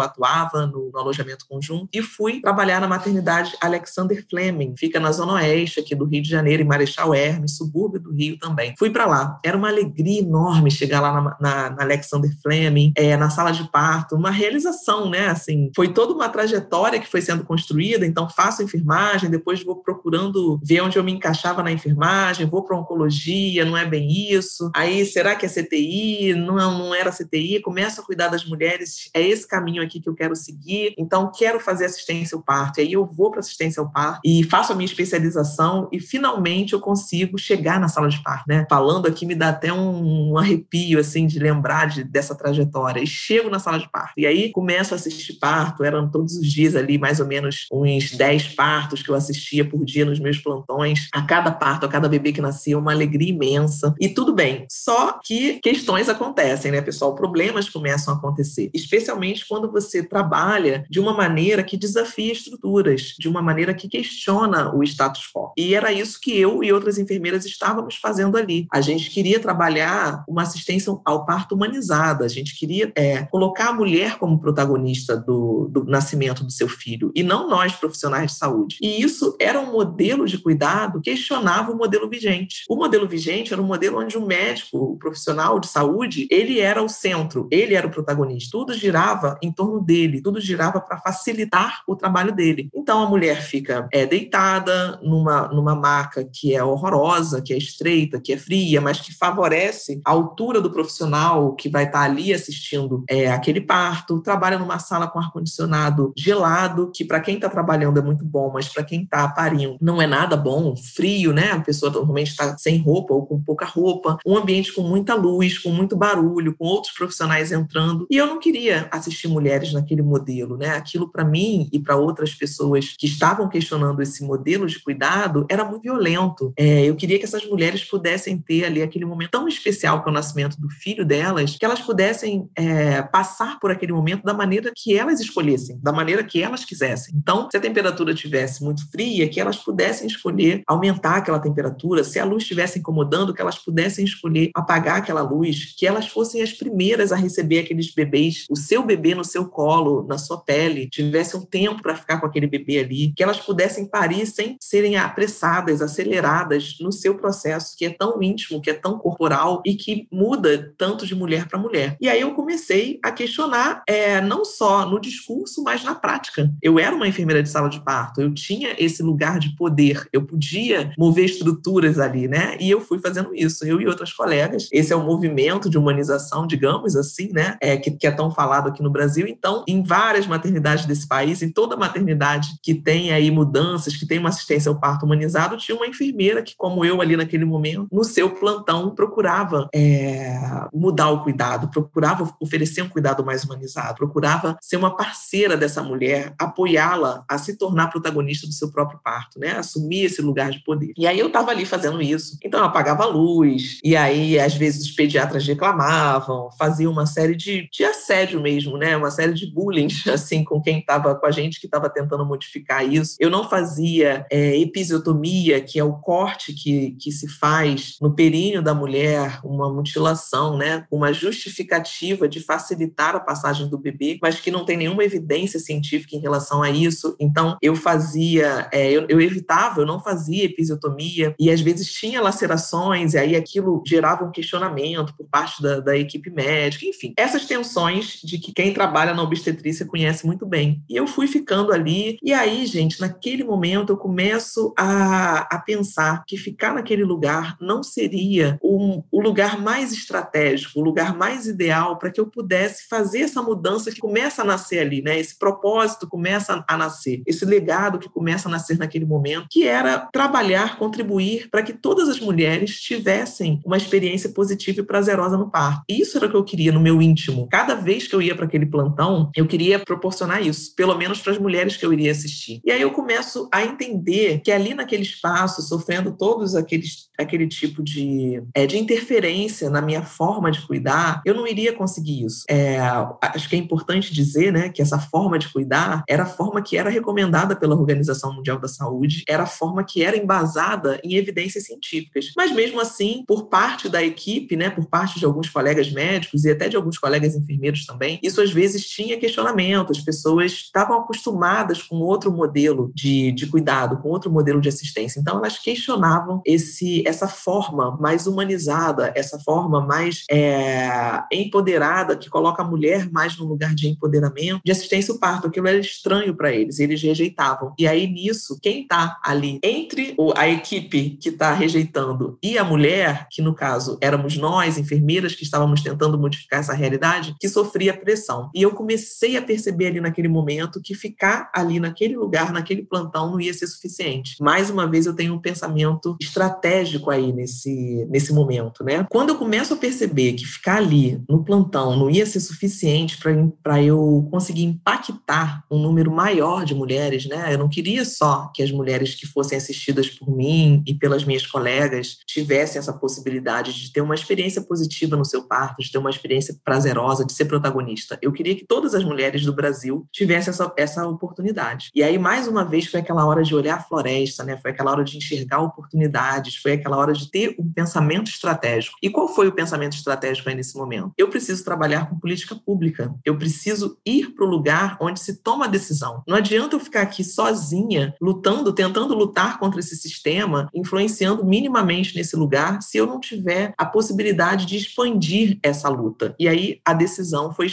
atuava 0.00 0.66
no, 0.66 0.90
no 0.90 0.98
alojamento 0.98 1.46
conjunto, 1.48 1.88
e 1.92 2.02
fui 2.02 2.40
trabalhar 2.40 2.80
na 2.80 2.88
maternidade 2.88 3.56
Alexander 3.60 4.24
Fleming, 4.28 4.74
fica 4.76 4.98
na 4.98 5.12
Zona 5.12 5.34
Oeste, 5.34 5.80
aqui 5.80 5.94
do 5.94 6.04
Rio 6.04 6.22
de 6.22 6.28
Janeiro, 6.28 6.62
em 6.62 6.66
Marechal 6.66 7.14
Hermes, 7.14 7.56
subúrbio 7.56 8.00
do 8.00 8.12
Rio 8.12 8.38
também. 8.38 8.74
Fui 8.78 8.90
para 8.90 9.06
lá. 9.06 9.38
Era 9.44 9.56
uma 9.56 9.68
alegria 9.68 10.20
enorme 10.20 10.70
chegar 10.70 11.00
lá 11.00 11.12
na, 11.12 11.36
na, 11.40 11.70
na 11.70 11.82
Alexander 11.82 12.30
Fleming, 12.42 12.92
é, 12.96 13.16
na 13.16 13.30
sala 13.30 13.52
de 13.52 13.70
parto, 13.70 14.16
uma 14.16 14.30
realização, 14.30 15.08
né? 15.08 15.28
Assim, 15.28 15.70
foi 15.74 15.92
toda 15.92 16.12
uma 16.12 16.28
trajetória 16.28 17.00
que 17.00 17.10
foi 17.10 17.20
sendo 17.20 17.44
construída. 17.44 18.04
Então, 18.04 18.28
faço 18.28 18.62
enfermagem, 18.62 19.30
depois 19.30 19.62
vou 19.62 19.76
procurando 19.76 20.60
ver 20.62 20.80
onde 20.80 20.98
eu 20.98 21.04
me 21.04 21.12
encaixava 21.12 21.62
na 21.62 21.70
enfermagem, 21.70 22.46
vou 22.46 22.64
para 22.64 22.76
oncologia, 22.76 23.64
não 23.64 23.76
é 23.76 23.84
bem 23.84 24.10
isso. 24.32 24.70
Aí, 24.74 25.04
será 25.04 25.36
que 25.36 25.46
é 25.46 25.48
CTI? 25.48 26.34
Não, 26.34 26.78
não 26.78 26.94
era 26.94 27.12
CTI. 27.12 27.60
Começo 27.60 28.00
a 28.00 28.04
cuidar 28.04 28.28
das 28.28 28.44
mulheres, 28.44 29.10
é 29.14 29.22
esse 29.22 29.43
caminho 29.46 29.82
aqui 29.82 30.00
que 30.00 30.08
eu 30.08 30.14
quero 30.14 30.34
seguir. 30.34 30.94
Então, 30.98 31.30
quero 31.34 31.60
fazer 31.60 31.86
assistência 31.86 32.36
ao 32.36 32.42
parto. 32.42 32.80
Aí, 32.80 32.92
eu 32.92 33.06
vou 33.06 33.30
para 33.30 33.40
assistência 33.40 33.80
ao 33.80 33.90
parto 33.90 34.20
e 34.24 34.42
faço 34.44 34.72
a 34.72 34.76
minha 34.76 34.86
especialização 34.86 35.88
e 35.92 36.00
finalmente 36.00 36.72
eu 36.72 36.80
consigo 36.80 37.38
chegar 37.38 37.80
na 37.80 37.88
sala 37.88 38.08
de 38.08 38.22
parto, 38.22 38.44
né? 38.48 38.66
Falando 38.68 39.06
aqui 39.06 39.26
me 39.26 39.34
dá 39.34 39.48
até 39.48 39.72
um, 39.72 40.32
um 40.32 40.38
arrepio, 40.38 40.98
assim, 40.98 41.26
de 41.26 41.38
lembrar 41.38 41.86
de, 41.86 42.04
dessa 42.04 42.34
trajetória. 42.34 43.02
E 43.02 43.06
chego 43.06 43.50
na 43.50 43.58
sala 43.58 43.78
de 43.78 43.90
parto. 43.90 44.12
E 44.16 44.26
aí 44.26 44.50
começo 44.50 44.94
a 44.94 44.96
assistir 44.96 45.34
parto, 45.34 45.84
eram 45.84 46.08
todos 46.10 46.36
os 46.36 46.50
dias 46.50 46.76
ali, 46.76 46.98
mais 46.98 47.20
ou 47.20 47.26
menos 47.26 47.66
uns 47.72 48.12
10 48.12 48.54
partos 48.54 49.02
que 49.02 49.10
eu 49.10 49.14
assistia 49.14 49.64
por 49.64 49.84
dia 49.84 50.04
nos 50.04 50.20
meus 50.20 50.38
plantões. 50.38 51.08
A 51.12 51.22
cada 51.22 51.50
parto, 51.50 51.86
a 51.86 51.88
cada 51.88 52.08
bebê 52.08 52.32
que 52.32 52.40
nascia, 52.40 52.78
uma 52.78 52.92
alegria 52.92 53.30
imensa. 53.30 53.94
E 54.00 54.08
tudo 54.08 54.32
bem, 54.32 54.66
só 54.70 55.18
que 55.22 55.60
questões 55.60 56.08
acontecem, 56.08 56.70
né, 56.70 56.80
pessoal? 56.80 57.14
Problemas 57.14 57.68
começam 57.68 58.14
a 58.14 58.16
acontecer, 58.16 58.70
especialmente 58.72 59.33
quando 59.42 59.70
você 59.70 60.02
trabalha 60.02 60.84
de 60.90 61.00
uma 61.00 61.14
uma 61.14 61.16
maneira 61.16 61.62
que 61.62 61.76
desafia 61.76 62.32
estruturas, 62.32 63.14
de 63.18 63.28
uma 63.28 63.40
maneira 63.40 63.72
que 63.72 63.88
questiona 63.88 64.74
o 64.74 64.82
status 64.82 65.30
quo. 65.32 65.52
E 65.56 65.74
era 65.74 65.92
isso 65.92 66.18
que 66.20 66.36
eu 66.36 66.64
e 66.64 66.72
outras 66.72 66.98
enfermeiras 66.98 67.44
estávamos 67.44 67.96
fazendo 67.96 68.36
ali. 68.36 68.66
A 68.72 68.80
gente 68.80 69.10
queria 69.10 69.38
trabalhar 69.38 70.24
uma 70.28 70.42
assistência 70.42 70.92
ao 71.04 71.24
parto 71.24 71.54
humanizada, 71.54 72.24
a 72.24 72.28
gente 72.28 72.58
queria 72.58 72.92
é, 72.96 73.22
colocar 73.26 73.68
a 73.68 73.72
mulher 73.72 74.18
como 74.18 74.40
protagonista 74.40 75.16
do, 75.16 75.68
do 75.70 75.84
nascimento 75.84 76.42
do 76.42 76.50
seu 76.50 76.68
filho, 76.68 77.12
e 77.14 77.22
não 77.22 77.48
nós, 77.48 77.74
profissionais 77.74 78.32
de 78.32 78.38
saúde. 78.38 78.78
E 78.82 79.02
isso 79.02 79.36
era 79.40 79.60
um 79.60 79.72
modelo 79.72 80.26
de 80.26 80.38
cuidado 80.38 81.00
que 81.00 81.10
questionava 81.10 81.70
o 81.70 81.76
modelo 81.76 82.08
vigente. 82.08 82.64
O 82.68 82.76
modelo 82.76 83.06
vigente 83.06 83.52
era 83.52 83.62
um 83.62 83.66
modelo 83.66 84.00
onde 84.00 84.16
o 84.16 84.26
médico, 84.26 84.78
o 84.78 84.96
profissional 84.96 85.60
de 85.60 85.68
saúde, 85.68 86.26
ele 86.30 86.58
era 86.58 86.82
o 86.82 86.88
centro, 86.88 87.46
ele 87.50 87.74
era 87.74 87.86
o 87.86 87.90
protagonista. 87.90 88.50
Tudo 88.50 88.74
girava 88.74 89.23
em 89.42 89.52
torno 89.52 89.80
dele, 89.80 90.20
tudo 90.20 90.40
girava 90.40 90.80
para 90.80 90.98
facilitar 90.98 91.82
o 91.86 91.96
trabalho 91.96 92.34
dele. 92.34 92.68
Então 92.74 93.02
a 93.02 93.08
mulher 93.08 93.42
fica 93.42 93.88
é, 93.92 94.06
deitada 94.06 94.98
numa, 95.02 95.48
numa 95.48 95.74
maca 95.74 96.24
que 96.24 96.54
é 96.54 96.62
horrorosa, 96.62 97.42
que 97.42 97.52
é 97.52 97.56
estreita, 97.56 98.20
que 98.20 98.32
é 98.32 98.36
fria, 98.36 98.80
mas 98.80 99.00
que 99.00 99.14
favorece 99.14 100.00
a 100.04 100.10
altura 100.10 100.60
do 100.60 100.70
profissional 100.70 101.54
que 101.54 101.68
vai 101.68 101.84
estar 101.84 102.00
tá 102.00 102.04
ali 102.04 102.32
assistindo 102.32 103.04
é, 103.08 103.30
aquele 103.30 103.60
parto. 103.60 104.20
Trabalha 104.20 104.58
numa 104.58 104.78
sala 104.78 105.06
com 105.06 105.18
ar-condicionado 105.18 106.12
gelado, 106.16 106.90
que 106.94 107.04
para 107.04 107.20
quem 107.20 107.36
está 107.36 107.48
trabalhando 107.48 107.98
é 107.98 108.02
muito 108.02 108.24
bom, 108.24 108.50
mas 108.52 108.68
para 108.68 108.84
quem 108.84 109.02
está 109.02 109.26
parindo 109.28 109.76
não 109.80 110.00
é 110.00 110.06
nada 110.06 110.36
bom, 110.36 110.76
frio, 110.76 111.32
né? 111.32 111.52
A 111.52 111.60
pessoa 111.60 111.90
normalmente 111.90 112.30
está 112.30 112.56
sem 112.58 112.78
roupa 112.78 113.14
ou 113.14 113.26
com 113.26 113.40
pouca 113.40 113.64
roupa. 113.64 114.18
Um 114.26 114.36
ambiente 114.36 114.72
com 114.72 114.82
muita 114.82 115.14
luz, 115.14 115.58
com 115.58 115.70
muito 115.70 115.96
barulho, 115.96 116.54
com 116.56 116.64
outros 116.64 116.92
profissionais 116.92 117.52
entrando. 117.52 118.06
E 118.10 118.16
eu 118.16 118.26
não 118.26 118.38
queria 118.38 118.88
assistir 118.90 119.13
mulheres 119.22 119.72
naquele 119.72 120.02
modelo, 120.02 120.56
né? 120.56 120.70
Aquilo 120.70 121.10
para 121.10 121.24
mim 121.24 121.68
e 121.72 121.78
para 121.78 121.96
outras 121.96 122.34
pessoas 122.34 122.94
que 122.98 123.06
estavam 123.06 123.48
questionando 123.48 124.00
esse 124.02 124.24
modelo 124.24 124.66
de 124.66 124.78
cuidado 124.78 125.46
era 125.48 125.64
muito 125.64 125.82
violento. 125.82 126.52
É, 126.56 126.84
eu 126.84 126.96
queria 126.96 127.18
que 127.18 127.24
essas 127.24 127.44
mulheres 127.46 127.84
pudessem 127.84 128.38
ter 128.38 128.64
ali 128.64 128.82
aquele 128.82 129.04
momento 129.04 129.30
tão 129.30 129.48
especial 129.48 130.02
que 130.02 130.08
é 130.08 130.12
o 130.12 130.14
nascimento 130.14 130.60
do 130.60 130.68
filho 130.70 131.04
delas, 131.04 131.56
que 131.56 131.64
elas 131.64 131.80
pudessem 131.80 132.48
é, 132.56 133.02
passar 133.02 133.58
por 133.60 133.70
aquele 133.70 133.92
momento 133.92 134.24
da 134.24 134.34
maneira 134.34 134.72
que 134.74 134.96
elas 134.96 135.20
escolhessem, 135.20 135.78
da 135.82 135.92
maneira 135.92 136.22
que 136.24 136.42
elas 136.42 136.64
quisessem. 136.64 137.14
Então, 137.16 137.48
se 137.50 137.56
a 137.56 137.60
temperatura 137.60 138.14
tivesse 138.14 138.62
muito 138.62 138.88
fria, 138.90 139.28
que 139.28 139.40
elas 139.40 139.56
pudessem 139.56 140.06
escolher 140.06 140.62
aumentar 140.66 141.16
aquela 141.16 141.38
temperatura, 141.38 142.04
se 142.04 142.18
a 142.18 142.24
luz 142.24 142.42
estivesse 142.42 142.78
incomodando, 142.78 143.34
que 143.34 143.40
elas 143.40 143.58
pudessem 143.58 144.04
escolher 144.04 144.50
apagar 144.54 144.96
aquela 144.96 145.22
luz, 145.22 145.74
que 145.76 145.86
elas 145.86 146.08
fossem 146.08 146.42
as 146.42 146.52
primeiras 146.52 147.12
a 147.12 147.16
receber 147.16 147.60
aqueles 147.60 147.92
bebês, 147.92 148.46
o 148.50 148.56
seu 148.56 148.82
bebê 148.82 149.03
no 149.12 149.24
seu 149.24 149.48
colo, 149.48 150.06
na 150.06 150.16
sua 150.16 150.38
pele, 150.38 150.88
tivesse 150.88 151.36
um 151.36 151.44
tempo 151.44 151.82
para 151.82 151.96
ficar 151.96 152.20
com 152.20 152.26
aquele 152.26 152.46
bebê 152.46 152.78
ali, 152.78 153.12
que 153.16 153.24
elas 153.24 153.40
pudessem 153.40 153.86
parir 153.88 154.24
sem 154.26 154.56
serem 154.60 154.96
apressadas, 154.96 155.82
aceleradas 155.82 156.76
no 156.80 156.92
seu 156.92 157.16
processo, 157.16 157.76
que 157.76 157.86
é 157.86 157.90
tão 157.90 158.22
íntimo, 158.22 158.60
que 158.60 158.70
é 158.70 158.74
tão 158.74 158.98
corporal 158.98 159.62
e 159.66 159.74
que 159.74 160.06
muda 160.12 160.72
tanto 160.78 161.06
de 161.06 161.14
mulher 161.14 161.48
para 161.48 161.58
mulher. 161.58 161.96
E 162.00 162.08
aí 162.08 162.20
eu 162.20 162.34
comecei 162.34 163.00
a 163.02 163.10
questionar, 163.10 163.82
é, 163.88 164.20
não 164.20 164.44
só 164.44 164.86
no 164.86 165.00
discurso, 165.00 165.62
mas 165.64 165.82
na 165.82 165.94
prática. 165.94 166.52
Eu 166.62 166.78
era 166.78 166.94
uma 166.94 167.08
enfermeira 167.08 167.42
de 167.42 167.48
sala 167.48 167.68
de 167.68 167.82
parto, 167.82 168.20
eu 168.20 168.32
tinha 168.32 168.74
esse 168.78 169.02
lugar 169.02 169.38
de 169.38 169.56
poder, 169.56 170.06
eu 170.12 170.24
podia 170.24 170.92
mover 170.98 171.24
estruturas 171.24 171.98
ali, 171.98 172.28
né? 172.28 172.56
E 172.60 172.70
eu 172.70 172.80
fui 172.80 172.98
fazendo 172.98 173.34
isso, 173.34 173.64
eu 173.64 173.80
e 173.80 173.86
outras 173.86 174.12
colegas. 174.12 174.68
Esse 174.70 174.92
é 174.92 174.96
o 174.96 175.04
movimento 175.04 175.68
de 175.68 175.78
humanização, 175.78 176.46
digamos 176.46 176.94
assim, 176.94 177.30
né? 177.32 177.56
É, 177.60 177.76
que, 177.76 177.90
que 177.90 178.06
é 178.06 178.10
tão 178.10 178.30
falado 178.30 178.68
aqui 178.68 178.82
no 178.82 178.90
Brasil. 178.94 179.26
Então, 179.28 179.62
em 179.68 179.82
várias 179.82 180.26
maternidades 180.26 180.86
desse 180.86 181.06
país, 181.06 181.42
em 181.42 181.50
toda 181.50 181.76
maternidade 181.76 182.48
que 182.62 182.74
tem 182.74 183.12
aí 183.12 183.30
mudanças, 183.30 183.96
que 183.96 184.06
tem 184.06 184.18
uma 184.18 184.30
assistência 184.30 184.70
ao 184.70 184.80
parto 184.80 185.04
humanizado, 185.04 185.58
tinha 185.58 185.76
uma 185.76 185.86
enfermeira 185.86 186.42
que, 186.42 186.54
como 186.56 186.84
eu 186.84 187.00
ali 187.02 187.16
naquele 187.16 187.44
momento, 187.44 187.86
no 187.92 188.04
seu 188.04 188.30
plantão, 188.30 188.94
procurava 188.94 189.68
é, 189.74 190.38
mudar 190.72 191.10
o 191.10 191.22
cuidado, 191.22 191.68
procurava 191.68 192.34
oferecer 192.40 192.82
um 192.82 192.88
cuidado 192.88 193.24
mais 193.24 193.44
humanizado, 193.44 193.96
procurava 193.96 194.56
ser 194.60 194.76
uma 194.76 194.96
parceira 194.96 195.56
dessa 195.56 195.82
mulher, 195.82 196.34
apoiá-la 196.38 197.24
a 197.28 197.36
se 197.36 197.58
tornar 197.58 197.88
protagonista 197.88 198.46
do 198.46 198.52
seu 198.52 198.70
próprio 198.70 199.00
parto, 199.02 199.38
né? 199.38 199.52
Assumir 199.58 200.04
esse 200.04 200.22
lugar 200.22 200.50
de 200.50 200.62
poder. 200.62 200.92
E 200.96 201.06
aí 201.06 201.18
eu 201.18 201.26
estava 201.26 201.50
ali 201.50 201.66
fazendo 201.66 202.00
isso. 202.00 202.38
Então 202.44 202.60
eu 202.60 202.66
apagava 202.66 203.04
a 203.04 203.08
luz, 203.08 203.80
e 203.82 203.96
aí 203.96 204.38
às 204.38 204.54
vezes 204.54 204.84
os 204.84 204.92
pediatras 204.92 205.46
reclamavam, 205.46 206.50
fazia 206.58 206.88
uma 206.88 207.06
série 207.06 207.34
de, 207.34 207.68
de 207.72 207.84
assédio 207.84 208.40
mesmo, 208.40 208.76
né? 208.76 208.83
Uma 208.96 209.10
série 209.10 209.32
de 209.32 209.46
bullying, 209.52 209.88
assim, 210.12 210.44
com 210.44 210.60
quem 210.60 210.78
estava 210.78 211.14
com 211.14 211.26
a 211.26 211.30
gente 211.30 211.60
que 211.60 211.66
estava 211.66 211.88
tentando 211.88 212.24
modificar 212.24 212.84
isso. 212.84 213.16
Eu 213.18 213.30
não 213.30 213.48
fazia 213.48 214.26
é, 214.30 214.58
episiotomia, 214.58 215.60
que 215.60 215.78
é 215.78 215.84
o 215.84 215.94
corte 215.94 216.52
que, 216.52 216.92
que 217.00 217.10
se 217.10 217.28
faz 217.28 217.96
no 218.00 218.14
períneo 218.14 218.62
da 218.62 218.74
mulher, 218.74 219.40
uma 219.44 219.72
mutilação, 219.72 220.56
né? 220.56 220.86
Uma 220.90 221.12
justificativa 221.12 222.28
de 222.28 222.40
facilitar 222.40 223.14
a 223.14 223.20
passagem 223.20 223.68
do 223.68 223.78
bebê, 223.78 224.18
mas 224.20 224.40
que 224.40 224.50
não 224.50 224.64
tem 224.64 224.76
nenhuma 224.76 225.04
evidência 225.04 225.58
científica 225.58 226.16
em 226.16 226.20
relação 226.20 226.62
a 226.62 226.70
isso. 226.70 227.16
Então 227.18 227.56
eu 227.62 227.74
fazia, 227.74 228.68
é, 228.72 228.90
eu, 228.90 229.06
eu 229.08 229.20
evitava, 229.20 229.80
eu 229.80 229.86
não 229.86 230.00
fazia 230.00 230.44
episiotomia, 230.44 231.34
e 231.38 231.50
às 231.50 231.60
vezes 231.60 231.92
tinha 231.92 232.20
lacerações, 232.20 233.14
e 233.14 233.18
aí 233.18 233.36
aquilo 233.36 233.82
gerava 233.86 234.24
um 234.24 234.30
questionamento 234.30 235.14
por 235.16 235.26
parte 235.28 235.62
da, 235.62 235.80
da 235.80 235.96
equipe 235.96 236.30
médica, 236.30 236.86
enfim. 236.86 237.12
Essas 237.16 237.46
tensões 237.46 238.20
de 238.22 238.38
que 238.38 238.52
quem 238.52 238.63
trabalha 238.72 239.14
na 239.14 239.22
obstetrícia 239.22 239.86
conhece 239.86 240.26
muito 240.26 240.46
bem. 240.46 240.82
E 240.88 240.96
eu 240.96 241.06
fui 241.06 241.26
ficando 241.26 241.72
ali, 241.72 242.18
e 242.22 242.32
aí, 242.32 242.66
gente, 242.66 243.00
naquele 243.00 243.44
momento 243.44 243.92
eu 243.92 243.96
começo 243.96 244.72
a, 244.78 245.46
a 245.50 245.58
pensar 245.58 246.24
que 246.26 246.36
ficar 246.36 246.74
naquele 246.74 247.04
lugar 247.04 247.56
não 247.60 247.82
seria 247.82 248.58
um, 248.62 249.02
o 249.10 249.20
lugar 249.20 249.60
mais 249.60 249.92
estratégico, 249.92 250.80
o 250.80 250.82
lugar 250.82 251.16
mais 251.16 251.46
ideal 251.46 251.98
para 251.98 252.10
que 252.10 252.20
eu 252.20 252.26
pudesse 252.26 252.88
fazer 252.88 253.20
essa 253.20 253.42
mudança 253.42 253.90
que 253.90 254.00
começa 254.00 254.42
a 254.42 254.44
nascer 254.44 254.80
ali, 254.80 255.02
né? 255.02 255.18
Esse 255.18 255.38
propósito 255.38 256.08
começa 256.08 256.64
a 256.66 256.76
nascer, 256.76 257.22
esse 257.26 257.44
legado 257.44 257.98
que 257.98 258.08
começa 258.08 258.48
a 258.48 258.50
nascer 258.50 258.78
naquele 258.78 259.04
momento, 259.04 259.46
que 259.50 259.66
era 259.66 260.08
trabalhar, 260.12 260.78
contribuir 260.78 261.48
para 261.50 261.62
que 261.62 261.72
todas 261.72 262.08
as 262.08 262.20
mulheres 262.20 262.80
tivessem 262.80 263.60
uma 263.64 263.76
experiência 263.76 264.30
positiva 264.30 264.80
e 264.80 264.84
prazerosa 264.84 265.36
no 265.36 265.50
parto. 265.50 265.82
Isso 265.88 266.16
era 266.16 266.26
o 266.26 266.30
que 266.30 266.36
eu 266.36 266.44
queria 266.44 266.72
no 266.72 266.80
meu 266.80 267.00
íntimo. 267.00 267.48
Cada 267.50 267.74
vez 267.74 268.06
que 268.06 268.14
eu 268.14 268.22
ia 268.22 268.34
para 268.34 268.46
aquele 268.54 268.66
plantão, 268.66 269.30
eu 269.34 269.46
queria 269.46 269.80
proporcionar 269.80 270.40
isso, 270.46 270.74
pelo 270.76 270.96
menos 270.96 271.20
para 271.20 271.32
as 271.32 271.38
mulheres 271.38 271.76
que 271.76 271.84
eu 271.84 271.92
iria 271.92 272.12
assistir. 272.12 272.60
E 272.64 272.70
aí 272.70 272.80
eu 272.80 272.92
começo 272.92 273.48
a 273.52 273.64
entender 273.64 274.40
que 274.44 274.52
ali 274.52 274.74
naquele 274.74 275.02
espaço, 275.02 275.60
sofrendo 275.62 276.12
todos 276.16 276.54
aqueles 276.54 277.04
aquele 277.18 277.46
tipo 277.46 277.82
de, 277.82 278.42
é, 278.54 278.66
de 278.66 278.76
interferência 278.76 279.70
na 279.70 279.80
minha 279.80 280.02
forma 280.02 280.50
de 280.50 280.60
cuidar, 280.66 281.22
eu 281.24 281.34
não 281.34 281.46
iria 281.46 281.72
conseguir 281.72 282.24
isso. 282.24 282.44
É, 282.48 282.78
acho 283.20 283.48
que 283.48 283.56
é 283.56 283.58
importante 283.58 284.12
dizer 284.12 284.52
né, 284.52 284.68
que 284.68 284.82
essa 284.82 284.98
forma 284.98 285.38
de 285.38 285.48
cuidar 285.48 286.02
era 286.08 286.24
a 286.24 286.26
forma 286.26 286.60
que 286.60 286.76
era 286.76 286.90
recomendada 286.90 287.54
pela 287.54 287.76
Organização 287.76 288.34
Mundial 288.34 288.58
da 288.58 288.68
Saúde, 288.68 289.22
era 289.28 289.44
a 289.44 289.46
forma 289.46 289.84
que 289.84 290.02
era 290.02 290.16
embasada 290.16 291.00
em 291.04 291.14
evidências 291.14 291.64
científicas. 291.64 292.32
Mas 292.36 292.52
mesmo 292.52 292.80
assim, 292.80 293.24
por 293.26 293.46
parte 293.46 293.88
da 293.88 294.02
equipe, 294.02 294.56
né, 294.56 294.70
por 294.70 294.86
parte 294.86 295.18
de 295.18 295.24
alguns 295.24 295.48
colegas 295.48 295.90
médicos 295.92 296.44
e 296.44 296.50
até 296.50 296.68
de 296.68 296.76
alguns 296.76 296.98
colegas 296.98 297.36
enfermeiros 297.36 297.86
também, 297.86 298.18
isso 298.22 298.40
às 298.44 298.52
vezes 298.52 298.86
tinha 298.86 299.18
questionamento, 299.18 299.90
as 299.90 300.00
pessoas 300.00 300.52
estavam 300.52 300.98
acostumadas 300.98 301.82
com 301.82 301.96
outro 301.96 302.30
modelo 302.30 302.92
de, 302.94 303.32
de 303.32 303.46
cuidado, 303.46 303.98
com 303.98 304.08
outro 304.08 304.30
modelo 304.30 304.60
de 304.60 304.68
assistência. 304.68 305.20
Então 305.20 305.38
elas 305.38 305.58
questionavam 305.58 306.40
esse 306.44 307.02
essa 307.06 307.28
forma 307.28 307.96
mais 308.00 308.26
humanizada, 308.26 309.12
essa 309.14 309.38
forma 309.38 309.80
mais 309.80 310.24
é, 310.30 311.22
empoderada, 311.32 312.16
que 312.16 312.30
coloca 312.30 312.62
a 312.62 312.66
mulher 312.66 313.10
mais 313.10 313.36
no 313.38 313.44
lugar 313.44 313.74
de 313.74 313.88
empoderamento, 313.88 314.60
de 314.64 314.72
assistência 314.72 315.12
ao 315.12 315.18
parto. 315.18 315.46
Aquilo 315.46 315.68
era 315.68 315.78
estranho 315.78 316.34
para 316.34 316.52
eles, 316.52 316.78
eles 316.78 317.02
rejeitavam. 317.02 317.72
E 317.78 317.86
aí, 317.86 318.06
nisso, 318.06 318.58
quem 318.60 318.82
está 318.82 319.18
ali 319.24 319.58
entre 319.62 320.16
a 320.36 320.48
equipe 320.48 321.18
que 321.20 321.30
está 321.30 321.52
rejeitando 321.52 322.38
e 322.42 322.58
a 322.58 322.64
mulher, 322.64 323.26
que 323.30 323.42
no 323.42 323.54
caso 323.54 323.98
éramos 324.00 324.36
nós, 324.36 324.78
enfermeiras, 324.78 325.34
que 325.34 325.44
estávamos 325.44 325.82
tentando 325.82 326.18
modificar 326.18 326.60
essa 326.60 326.74
realidade, 326.74 327.34
que 327.40 327.48
sofria 327.48 327.96
pressão. 327.96 328.33
E 328.54 328.62
eu 328.62 328.72
comecei 328.72 329.36
a 329.36 329.42
perceber 329.42 329.88
ali 329.88 330.00
naquele 330.00 330.28
momento 330.28 330.80
que 330.82 330.94
ficar 330.94 331.50
ali 331.54 331.78
naquele 331.80 332.16
lugar, 332.16 332.52
naquele 332.52 332.82
plantão, 332.82 333.30
não 333.30 333.40
ia 333.40 333.54
ser 333.54 333.66
suficiente. 333.66 334.36
Mais 334.40 334.70
uma 334.70 334.86
vez, 334.86 335.06
eu 335.06 335.14
tenho 335.14 335.34
um 335.34 335.40
pensamento 335.40 336.16
estratégico 336.20 336.54
estratégico 336.64 337.10
aí 337.10 337.32
nesse, 337.32 338.06
nesse 338.10 338.32
momento, 338.32 338.84
né? 338.84 339.06
Quando 339.10 339.30
eu 339.30 339.36
começo 339.36 339.74
a 339.74 339.76
perceber 339.76 340.34
que 340.34 340.44
ficar 340.44 340.76
ali 340.76 341.20
no 341.28 341.44
plantão 341.44 341.96
não 341.96 342.10
ia 342.10 342.26
ser 342.26 342.40
suficiente 342.40 343.18
para 343.62 343.82
eu 343.82 344.28
conseguir 344.30 344.64
impactar 344.64 345.64
um 345.70 345.78
número 345.78 346.10
maior 346.10 346.64
de 346.64 346.74
mulheres, 346.74 347.26
né? 347.26 347.52
Eu 347.52 347.58
não 347.58 347.68
queria 347.68 348.04
só 348.04 348.50
que 348.54 348.62
as 348.62 348.70
mulheres 348.70 349.14
que 349.14 349.26
fossem 349.26 349.58
assistidas 349.58 350.08
por 350.08 350.34
mim 350.34 350.82
e 350.86 350.94
pelas 350.94 351.24
minhas 351.24 351.46
colegas 351.46 352.18
tivessem 352.26 352.78
essa 352.78 352.92
possibilidade 352.92 353.72
de 353.72 353.92
ter 353.92 354.00
uma 354.00 354.14
experiência 354.14 354.62
positiva 354.62 355.16
no 355.16 355.24
seu 355.24 355.46
parto, 355.46 355.82
de 355.82 355.90
ter 355.90 355.98
uma 355.98 356.10
experiência 356.10 356.56
prazerosa, 356.64 357.24
de 357.24 357.32
ser 357.32 357.46
protagonista. 357.46 358.18
Eu 358.24 358.32
queria 358.32 358.56
que 358.56 358.66
todas 358.66 358.94
as 358.94 359.04
mulheres 359.04 359.44
do 359.44 359.52
Brasil 359.52 359.94
eu 359.94 360.06
tivesse 360.12 360.50
essa, 360.50 360.72
essa 360.76 361.06
oportunidade. 361.06 361.90
E 361.94 362.02
aí, 362.02 362.18
mais 362.18 362.48
uma 362.48 362.64
vez, 362.64 362.86
foi 362.86 363.00
aquela 363.00 363.24
hora 363.26 363.42
de 363.42 363.54
olhar 363.54 363.76
a 363.76 363.82
floresta, 363.82 364.42
né? 364.42 364.56
Foi 364.56 364.70
aquela 364.70 364.90
hora 364.90 365.04
de 365.04 365.16
enxergar 365.16 365.60
oportunidades, 365.60 366.56
foi 366.56 366.72
aquela 366.72 366.96
hora 366.96 367.12
de 367.12 367.30
ter 367.30 367.54
um 367.58 367.70
pensamento 367.72 368.28
estratégico. 368.28 368.96
E 369.02 369.10
qual 369.10 369.28
foi 369.28 369.46
o 369.48 369.52
pensamento 369.52 369.94
estratégico 369.94 370.48
aí 370.48 370.54
nesse 370.54 370.76
momento? 370.76 371.12
Eu 371.16 371.28
preciso 371.28 371.64
trabalhar 371.64 372.08
com 372.08 372.18
política 372.18 372.54
pública. 372.54 373.14
Eu 373.24 373.36
preciso 373.38 373.98
ir 374.04 374.34
para 374.34 374.44
o 374.44 374.48
lugar 374.48 374.96
onde 375.00 375.20
se 375.20 375.42
toma 375.42 375.66
a 375.66 375.68
decisão. 375.68 376.22
Não 376.26 376.36
adianta 376.36 376.76
eu 376.76 376.80
ficar 376.80 377.02
aqui 377.02 377.22
sozinha, 377.22 378.14
lutando, 378.20 378.72
tentando 378.72 379.14
lutar 379.14 379.58
contra 379.58 379.80
esse 379.80 379.96
sistema, 379.96 380.68
influenciando 380.74 381.44
minimamente 381.44 382.16
nesse 382.16 382.36
lugar, 382.36 382.82
se 382.82 382.98
eu 382.98 383.06
não 383.06 383.20
tiver 383.20 383.74
a 383.76 383.84
possibilidade 383.84 384.66
de 384.66 384.76
expandir 384.76 385.58
essa 385.62 385.88
luta. 385.88 386.34
E 386.38 386.48
aí 386.48 386.80
a 386.84 386.92
decisão 386.92 387.52
foi 387.52 387.66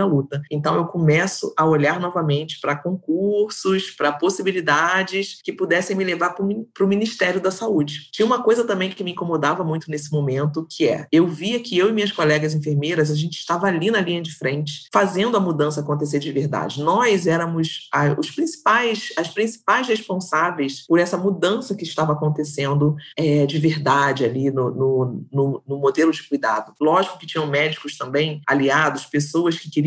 a 0.00 0.06
luta. 0.06 0.42
Então 0.50 0.74
eu 0.76 0.86
começo 0.86 1.52
a 1.56 1.64
olhar 1.64 2.00
novamente 2.00 2.60
para 2.60 2.76
concursos, 2.76 3.90
para 3.90 4.12
possibilidades 4.12 5.40
que 5.42 5.52
pudessem 5.52 5.96
me 5.96 6.04
levar 6.04 6.34
para 6.34 6.84
o 6.84 6.88
Ministério 6.88 7.40
da 7.40 7.50
Saúde. 7.50 8.08
Tinha 8.12 8.26
uma 8.26 8.42
coisa 8.42 8.64
também 8.64 8.90
que 8.90 9.04
me 9.04 9.12
incomodava 9.12 9.64
muito 9.64 9.90
nesse 9.90 10.12
momento, 10.12 10.66
que 10.68 10.88
é, 10.88 11.06
eu 11.10 11.26
via 11.26 11.60
que 11.60 11.76
eu 11.76 11.88
e 11.88 11.92
minhas 11.92 12.12
colegas 12.12 12.54
enfermeiras, 12.54 13.10
a 13.10 13.14
gente 13.14 13.38
estava 13.38 13.66
ali 13.66 13.90
na 13.90 14.00
linha 14.00 14.22
de 14.22 14.34
frente, 14.34 14.86
fazendo 14.92 15.36
a 15.36 15.40
mudança 15.40 15.80
acontecer 15.80 16.18
de 16.18 16.32
verdade. 16.32 16.82
Nós 16.82 17.26
éramos 17.26 17.88
os 18.18 18.30
principais, 18.30 19.12
as 19.16 19.28
principais 19.28 19.88
responsáveis 19.88 20.86
por 20.86 20.98
essa 20.98 21.16
mudança 21.16 21.74
que 21.74 21.84
estava 21.84 22.12
acontecendo 22.12 22.96
é, 23.16 23.46
de 23.46 23.58
verdade 23.58 24.24
ali 24.24 24.50
no, 24.50 24.70
no, 24.70 25.26
no, 25.32 25.62
no, 25.66 25.78
modelo 25.78 26.12
de 26.12 26.22
cuidado. 26.22 26.72
Lógico 26.80 27.18
que 27.18 27.26
tinham 27.26 27.46
médicos 27.46 27.96
também 27.96 28.40
aliados, 28.46 29.06
pessoas 29.06 29.58
que 29.58 29.70
queriam, 29.70 29.85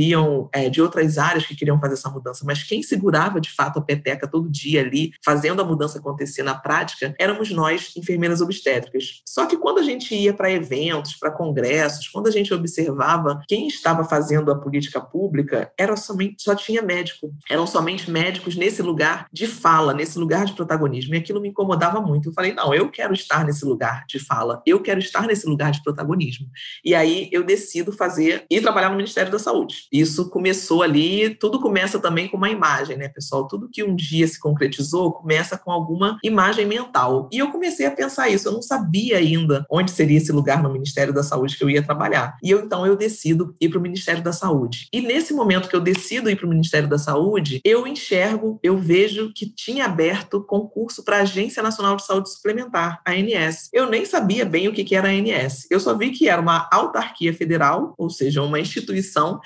é, 0.53 0.69
de 0.69 0.81
outras 0.81 1.17
áreas 1.17 1.45
que 1.45 1.55
queriam 1.55 1.79
fazer 1.79 1.93
essa 1.93 2.09
mudança, 2.09 2.43
mas 2.45 2.63
quem 2.63 2.81
segurava 2.81 3.41
de 3.41 3.51
fato 3.51 3.79
a 3.79 3.81
peteca 3.81 4.27
todo 4.27 4.49
dia 4.49 4.81
ali, 4.81 5.12
fazendo 5.23 5.62
a 5.62 5.65
mudança 5.65 5.99
acontecer 5.99 6.43
na 6.43 6.55
prática, 6.55 7.13
éramos 7.19 7.51
nós, 7.51 7.91
enfermeiras 7.97 8.41
obstétricas. 8.41 9.21
Só 9.27 9.45
que 9.45 9.57
quando 9.57 9.79
a 9.79 9.83
gente 9.83 10.15
ia 10.15 10.33
para 10.33 10.51
eventos, 10.51 11.15
para 11.15 11.31
congressos, 11.31 12.07
quando 12.07 12.27
a 12.27 12.31
gente 12.31 12.53
observava 12.53 13.41
quem 13.47 13.67
estava 13.67 14.03
fazendo 14.03 14.51
a 14.51 14.59
política 14.59 15.01
pública, 15.01 15.71
era 15.77 15.95
somente, 15.95 16.41
só 16.43 16.55
tinha 16.55 16.81
médico. 16.81 17.33
Eram 17.49 17.67
somente 17.67 18.09
médicos 18.09 18.55
nesse 18.55 18.81
lugar 18.81 19.27
de 19.31 19.47
fala, 19.47 19.93
nesse 19.93 20.17
lugar 20.17 20.45
de 20.45 20.53
protagonismo. 20.53 21.15
E 21.15 21.17
aquilo 21.17 21.41
me 21.41 21.49
incomodava 21.49 22.01
muito. 22.01 22.29
Eu 22.29 22.33
falei, 22.33 22.53
não, 22.53 22.73
eu 22.73 22.89
quero 22.89 23.13
estar 23.13 23.43
nesse 23.45 23.65
lugar 23.65 24.05
de 24.07 24.19
fala, 24.19 24.62
eu 24.65 24.81
quero 24.81 24.99
estar 24.99 25.27
nesse 25.27 25.47
lugar 25.47 25.71
de 25.71 25.83
protagonismo. 25.83 26.47
E 26.83 26.95
aí 26.95 27.29
eu 27.31 27.43
decido 27.43 27.91
fazer 27.91 28.45
e 28.49 28.62
trabalhar 28.62 28.89
no 28.89 28.97
Ministério 28.97 29.31
da 29.31 29.39
Saúde. 29.39 29.88
Isso 29.91 30.30
começou 30.30 30.84
ali, 30.84 31.36
tudo 31.36 31.60
começa 31.60 31.99
também 31.99 32.28
com 32.28 32.38
uma 32.38 32.49
imagem, 32.49 32.97
né, 32.97 33.10
pessoal? 33.10 33.47
Tudo 33.47 33.69
que 33.69 33.84
um 33.84 33.95
dia 33.95 34.28
se 34.28 34.39
concretizou 34.39 35.12
começa 35.12 35.58
com 35.58 35.71
alguma 35.71 36.17
imagem 36.23 36.65
mental. 36.65 37.30
E 37.32 37.39
eu 37.39 37.52
comecei 37.52 37.86
a 37.86 37.91
pensar 37.91 38.30
isso, 38.30 38.47
eu 38.47 38.52
não 38.52 38.62
sabia 38.62 39.17
ainda 39.17 39.65
onde 39.69 39.91
seria 39.91 40.17
esse 40.17 40.32
lugar 40.32 40.62
no 40.62 40.71
Ministério 40.71 41.13
da 41.13 41.23
Saúde 41.23 41.58
que 41.58 41.63
eu 41.63 41.69
ia 41.69 41.84
trabalhar. 41.84 42.38
E 42.43 42.52
eu 42.52 42.60
então 42.60 42.86
eu 42.86 42.95
decido 42.95 43.56
ir 43.60 43.69
para 43.69 43.80
o 43.80 43.82
Ministério 43.82 44.23
da 44.23 44.32
Saúde. 44.32 44.88
E 44.93 45.02
nesse 45.02 45.34
momento 45.34 45.67
que 45.67 45.75
eu 45.75 45.82
decido 45.82 46.30
ir 46.30 46.36
para 46.36 46.45
o 46.45 46.49
Ministério 46.49 46.88
da 46.88 46.97
Saúde, 46.97 47.62
eu 47.63 47.88
enxergo, 47.88 48.60
eu 48.62 48.78
vejo 48.78 49.32
que 49.34 49.45
tinha 49.45 49.86
aberto 49.86 50.43
concurso 50.43 51.04
para 51.04 51.17
a 51.17 51.21
Agência 51.21 51.63
Nacional 51.63 51.95
de 51.95 52.06
Saúde 52.06 52.32
Suplementar, 52.32 53.02
a 53.06 53.12
ANS. 53.12 53.69
Eu 53.73 53.89
nem 53.89 54.06
sabia 54.06 54.45
bem 54.45 54.67
o 54.67 54.73
que 54.73 54.95
era 54.95 55.10
a 55.10 55.12
ANS. 55.12 55.65
Eu 55.69 55.80
só 55.80 55.95
vi 55.97 56.12
que 56.12 56.28
era 56.28 56.41
uma 56.41 56.67
autarquia 56.71 57.34
federal, 57.34 57.93
ou 57.97 58.10
seja, 58.10 58.41
uma 58.41 58.60
instituição 58.60 59.39